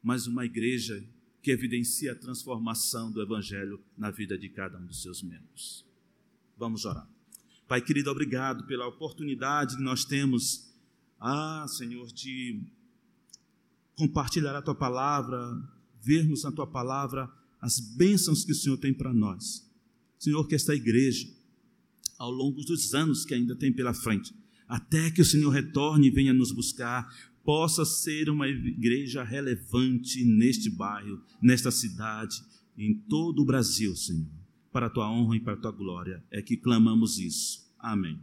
mas 0.01 0.27
uma 0.27 0.45
igreja 0.45 1.03
que 1.41 1.51
evidencia 1.51 2.13
a 2.13 2.15
transformação 2.15 3.11
do 3.11 3.21
Evangelho 3.21 3.79
na 3.97 4.11
vida 4.11 4.37
de 4.37 4.49
cada 4.49 4.77
um 4.77 4.85
dos 4.85 5.01
seus 5.01 5.21
membros. 5.21 5.85
Vamos 6.57 6.85
orar. 6.85 7.07
Pai 7.67 7.81
querido, 7.81 8.09
obrigado 8.09 8.65
pela 8.65 8.87
oportunidade 8.87 9.77
que 9.77 9.83
nós 9.83 10.03
temos 10.03 10.73
ah, 11.25 11.65
Senhor, 11.69 12.07
de 12.07 12.61
compartilhar 13.95 14.53
a 14.57 14.61
tua 14.61 14.75
palavra, 14.75 15.39
vermos 16.01 16.43
na 16.43 16.51
tua 16.51 16.67
palavra 16.67 17.31
as 17.61 17.79
bênçãos 17.79 18.43
que 18.43 18.51
o 18.51 18.55
Senhor 18.55 18.77
tem 18.77 18.93
para 18.93 19.13
nós. 19.13 19.65
Senhor, 20.23 20.47
que 20.47 20.55
esta 20.55 20.73
igreja, 20.73 21.27
ao 22.17 22.31
longo 22.31 22.63
dos 22.63 22.93
anos 22.93 23.25
que 23.25 23.33
ainda 23.33 23.57
tem 23.57 23.73
pela 23.73 23.93
frente, 23.93 24.33
até 24.65 25.11
que 25.11 25.21
o 25.21 25.25
Senhor 25.25 25.49
retorne 25.49 26.07
e 26.07 26.11
venha 26.11 26.33
nos 26.33 26.53
buscar, 26.53 27.13
possa 27.43 27.83
ser 27.83 28.29
uma 28.29 28.47
igreja 28.47 29.21
relevante 29.21 30.23
neste 30.23 30.69
bairro, 30.69 31.21
nesta 31.41 31.69
cidade, 31.71 32.41
em 32.77 32.93
todo 32.93 33.41
o 33.41 33.45
Brasil, 33.45 33.93
Senhor. 33.97 34.31
Para 34.71 34.85
a 34.85 34.89
tua 34.89 35.11
honra 35.11 35.35
e 35.35 35.41
para 35.41 35.53
a 35.53 35.57
tua 35.57 35.71
glória 35.71 36.23
é 36.31 36.41
que 36.41 36.55
clamamos 36.55 37.19
isso. 37.19 37.69
Amém. 37.77 38.17